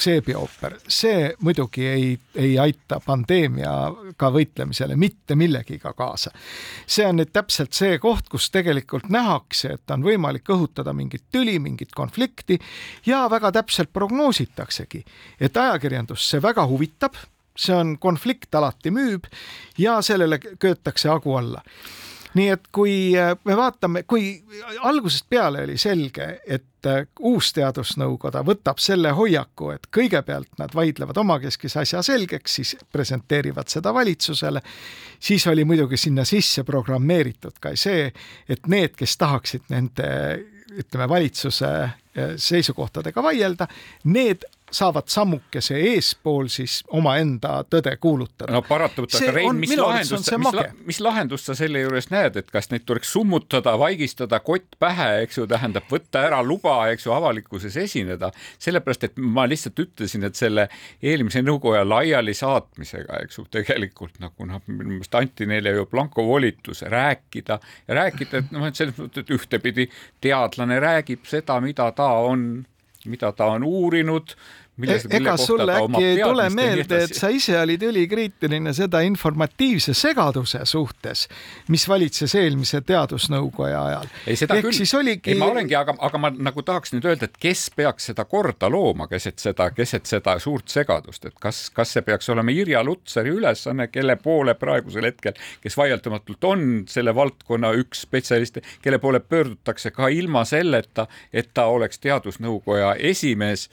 [0.00, 6.30] Seebi ooper, see muidugi ei, ei aita pandeemiaga võitlemisele mitte millegiga kaasa.
[6.86, 11.58] see on nüüd täpselt see koht, kus tegelikult nähakse, et on võimalik õhutada mingit tüli,
[11.58, 12.58] mingit konflikti
[13.06, 15.04] ja väga täpselt prognoositaksegi,
[15.40, 17.16] et ajakirjandust see väga huvitab,
[17.56, 19.28] see on konflikt alati müüb
[19.78, 21.62] ja sellele köötakse hagu alla
[22.34, 24.42] nii et kui äh, me vaatame, kui
[24.82, 31.18] algusest peale oli selge, et äh, uus teadusnõukoda võtab selle hoiaku, et kõigepealt nad vaidlevad
[31.22, 34.62] omakeskis asja selgeks, siis presenteerivad seda valitsusele,
[35.20, 38.10] siis oli muidugi sinna sisse programmeeritud ka see,
[38.48, 40.10] et need, kes tahaksid nende
[40.74, 43.68] ütleme, valitsuse äh, seisukohtadega vaielda,
[44.10, 48.52] need saavad sammukese eespool siis omaenda tõde kuulutada.
[48.52, 52.50] no paratamatult, aga Rein, mis lahendust, mis, la, mis lahendust sa selle juures näed, et
[52.52, 57.14] kas neid tuleks summutada, vaigistada, kott pähe, eks ju, tähendab võtta ära luba, eks ju,
[57.14, 60.66] avalikkuses esineda, sellepärast et ma lihtsalt ütlesin, et selle
[61.02, 66.82] eelmise nõukoja laialisaatmisega, eks ju, tegelikult nagu noh, minu meelest anti neile ju blanko volitus
[66.90, 69.88] rääkida ja rääkida, et noh, et selles mõttes, et ühtepidi
[70.24, 72.64] teadlane räägib seda, mida ta on
[73.04, 74.34] mida ta on uurinud
[74.76, 79.94] milles, e-, ega sulle äkki ei tule meelde, et sa ise olid ülikriitiline seda informatiivse
[79.96, 81.26] segaduse suhtes,
[81.72, 84.10] mis valitses eelmise teadusnõukoja ajal.
[84.26, 85.34] ei, seda Ehk küll, oligi...
[85.34, 88.70] ei ma olengi, aga, aga ma nagu tahaks nüüd öelda, et kes peaks seda korda
[88.72, 93.34] looma keset seda, keset seda suurt segadust, et kas, kas see peaks olema Irja Lutsari
[93.34, 99.94] ülesanne, kelle poole praegusel hetkel, kes vaieldamatult on selle valdkonna üks spetsialist, kelle poole pöördutakse
[99.94, 103.68] ka ilma selleta, et ta oleks teadusnõukoja esimees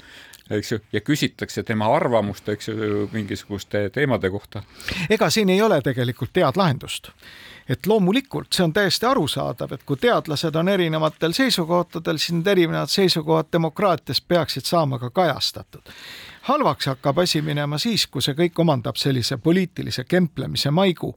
[0.52, 4.64] eks ju, ja küsitakse tema arvamust, eks ju, mingisuguste teemade kohta.
[5.10, 7.12] ega siin ei ole tegelikult head lahendust
[7.70, 12.91] et loomulikult see on täiesti arusaadav, et kui teadlased on erinevatel seisukohtadel, siis need erinevad
[12.91, 15.82] seisukohad demokraatias peaksid saama ka kajastatud.
[16.41, 21.16] halvaks hakkab asi minema siis, kui see kõik omandab sellise poliitilise kemplemise maigu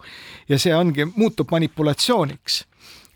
[0.48, 2.64] ja see ongi, muutub manipulatsiooniks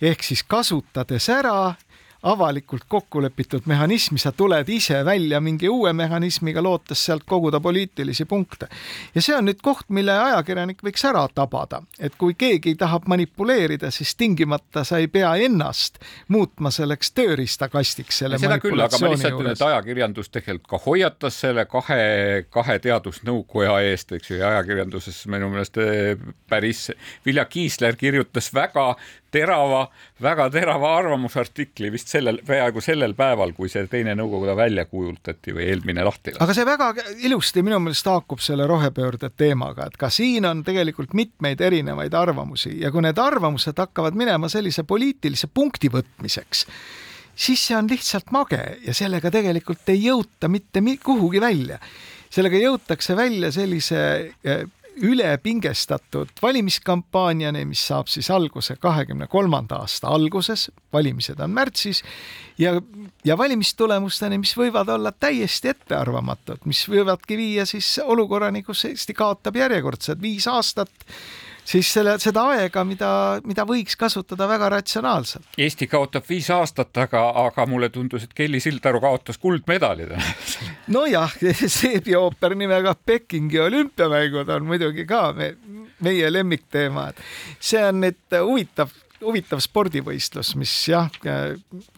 [0.02, 1.74] ehk siis kasutades ära
[2.22, 8.24] avalikult kokku lepitud mehhanismi, sa tuled ise välja mingi uue mehhanismiga, lootes sealt koguda poliitilisi
[8.24, 8.68] punkte.
[9.14, 13.90] ja see on nüüd koht, mille ajakirjanik võiks ära tabada, et kui keegi tahab manipuleerida,
[13.94, 19.38] siis tingimata sa ei pea ennast muutma selleks tööriistakastiks selle seda küll, aga ma lihtsalt
[19.38, 22.02] ütlen, et ajakirjandus tegelikult ka hoiatas selle kahe,
[22.50, 26.18] kahe teadusnõukoja eest, eks ju, ja ajakirjanduses minu meelest eh,
[26.50, 26.88] päris
[27.26, 28.90] Vilja Kiisler kirjutas väga
[29.30, 29.86] terava,
[30.22, 35.68] väga terava arvamusartikli vist sellel, peaaegu sellel päeval, kui see teine nõukogude välja kuulutati või
[35.72, 36.44] eelmine lahti lasti.
[36.44, 36.92] aga see väga
[37.26, 42.78] ilusti minu meelest haakub selle rohepöörde teemaga, et ka siin on tegelikult mitmeid erinevaid arvamusi
[42.80, 46.66] ja kui need arvamused hakkavad minema sellise poliitilise punkti võtmiseks,
[47.34, 51.78] siis see on lihtsalt mage ja sellega tegelikult ei jõuta mitte kuhugi välja
[52.30, 54.00] sellega jõutakse välja sellise
[54.44, 54.66] eh,
[55.02, 62.02] ülepingestatud valimiskampaaniani, mis saab siis alguse kahekümne kolmanda aasta alguses, valimised on märtsis
[62.58, 62.74] ja,
[63.24, 69.56] ja valimistulemusteni, mis võivad olla täiesti ettearvamatud, mis võivadki viia siis olukorrani, kus Eesti kaotab
[69.56, 71.08] järjekordselt viis aastat
[71.68, 73.10] siis selle, seda aega, mida,
[73.48, 75.48] mida võiks kasutada väga ratsionaalselt.
[75.60, 80.14] Eesti kaotab viis aastat, aga, aga mulle tundus, et Kelly Sildaru kaotas kuldmedalid
[80.96, 85.52] nojah, Seebi ooper nimega Pekingi olümpiamängud on muidugi ka me,
[86.04, 87.22] meie lemmikteema, et
[87.60, 91.08] see on nüüd huvitav huvitav spordivõistlus, mis jah,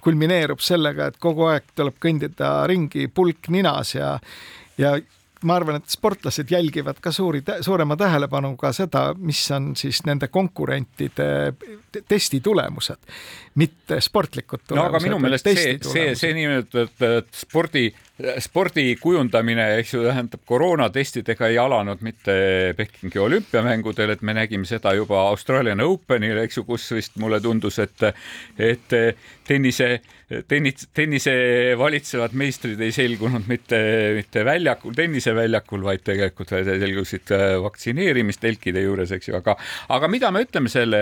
[0.01, 4.15] kulmineerub sellega, et kogu aeg tuleb kõndida ringi pulk ninas ja
[4.81, 4.95] ja
[5.45, 11.53] ma arvan, et sportlased jälgivad ka suuri, suurema tähelepanuga seda, mis on siis nende konkurentide
[12.09, 13.01] testi tulemused.
[13.59, 14.79] Mitte sportlikud tulemused.
[14.79, 17.89] no aga minu meelest see, see, see nimetatud spordi,
[18.43, 22.37] spordi kujundamine, eks ju, tähendab koroonatestidega ei alanud mitte
[22.79, 27.81] Pekingi olümpiamängudel, et me nägime seda juba Australian Openil, eks ju, kus vist mulle tundus,
[27.83, 28.07] et,
[28.71, 28.99] et
[29.49, 29.97] tennise
[30.49, 31.33] tennis, tennise
[31.79, 33.79] valitsevad meistrid ei selgunud mitte,
[34.15, 39.57] mitte väljakul, tenniseväljakul, vaid tegelikult selgusid äh, vaktsineerimistelkide juures, eks ju, aga,
[39.97, 41.01] aga mida me ütleme selle,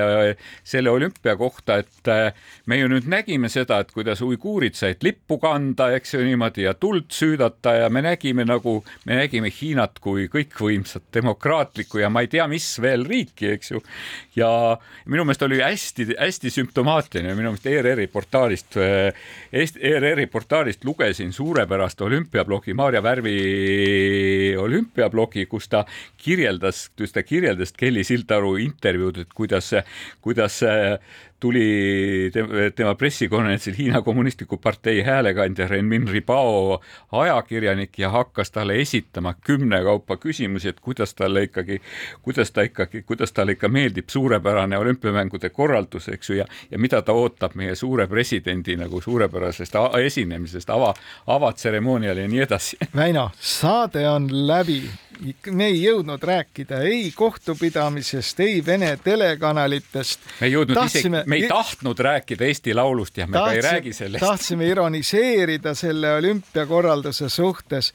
[0.67, 5.39] selle olümpia kohta, et äh, me ju nüüd nägime seda, et kuidas uiguurid said lippu
[5.43, 8.79] kanda, eks ju niimoodi ja tuld süüdata ja me nägime nagu,
[9.09, 13.83] me nägime Hiinat kui kõikvõimsat demokraatlikku ja ma ei tea, mis veel riiki, eks ju.
[14.37, 14.51] ja
[15.07, 23.03] minu meelest oli hästi-hästi sümptomaatiline, minu meelest ERR-i portaalist ERR-i portaalist lugesin suurepärast olümpiablogi, Maarja
[23.03, 23.37] Värvi
[24.59, 25.85] olümpiablogi, kus ta
[26.17, 29.73] kirjeldas, kus ta kirjeldas Kelly Sildaru intervjuud, et kuidas,
[30.25, 30.61] kuidas
[31.41, 32.31] tuli
[32.77, 36.81] tema pressikonverentsil Hiina Kommunistliku Partei häälekandja Renmin Ribao
[37.13, 41.81] ajakirjanik ja hakkas talle esitama kümnekaupa küsimusi, et kuidas talle ikkagi,
[42.23, 47.03] kuidas ta ikkagi, kuidas talle ikka meeldib suurepärane olümpiamängude korraldus, eks ju, ja, ja mida
[47.03, 49.75] ta ootab meie suure presidendi nagu suurepärasest
[50.05, 50.95] esinemisest, ava,
[51.27, 52.79] avatseremoonial ja nii edasi.
[52.97, 54.83] Väino, saade on läbi
[55.51, 60.21] me ei jõudnud rääkida ei kohtupidamisest, ei Vene telekanalitest.
[60.41, 63.69] me ei jõudnud tahtsime, isegi, me ei tahtnud rääkida Eesti Laulust ja me tahtsime, ka
[63.69, 64.25] ei räägi sellest.
[64.25, 67.93] tahtsime ironiseerida selle olümpiakorralduse suhtes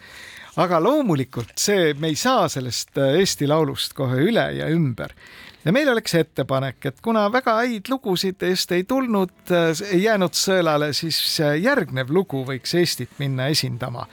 [0.61, 5.13] aga loomulikult see, me ei saa sellest äh, Eesti Laulust kohe üle ja ümber
[5.63, 10.37] ja meil oleks ettepanek, et kuna väga häid lugusid eest ei tulnud, äh, ei jäänud
[10.37, 14.07] sõelale, siis äh, järgnev lugu võiks Eestit minna esindama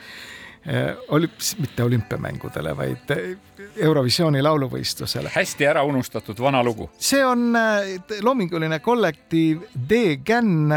[0.67, 3.37] Äh, olümp-, mitte olümpiamängudele, vaid äh,
[3.75, 5.31] Eurovisiooni lauluvõistlusele.
[5.33, 6.89] hästi ära unustatud vana lugu.
[6.99, 10.69] see on äh, loominguline kollektiiv D-Gän,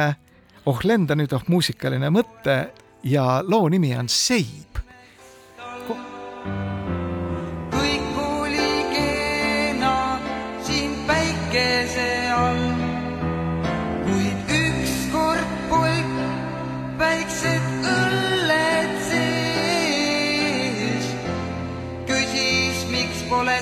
[0.66, 2.56] oh lenda nüüd oh muusikaline mõte
[3.04, 4.80] ja loo nimi on Seib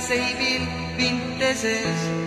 [0.02, 2.21] seis mil, veinte.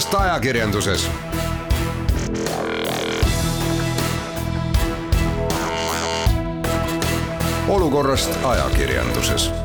[0.00, 1.08] Olukorrast ajakirjanduses.
[7.68, 9.59] olukorrast ajakirjanduses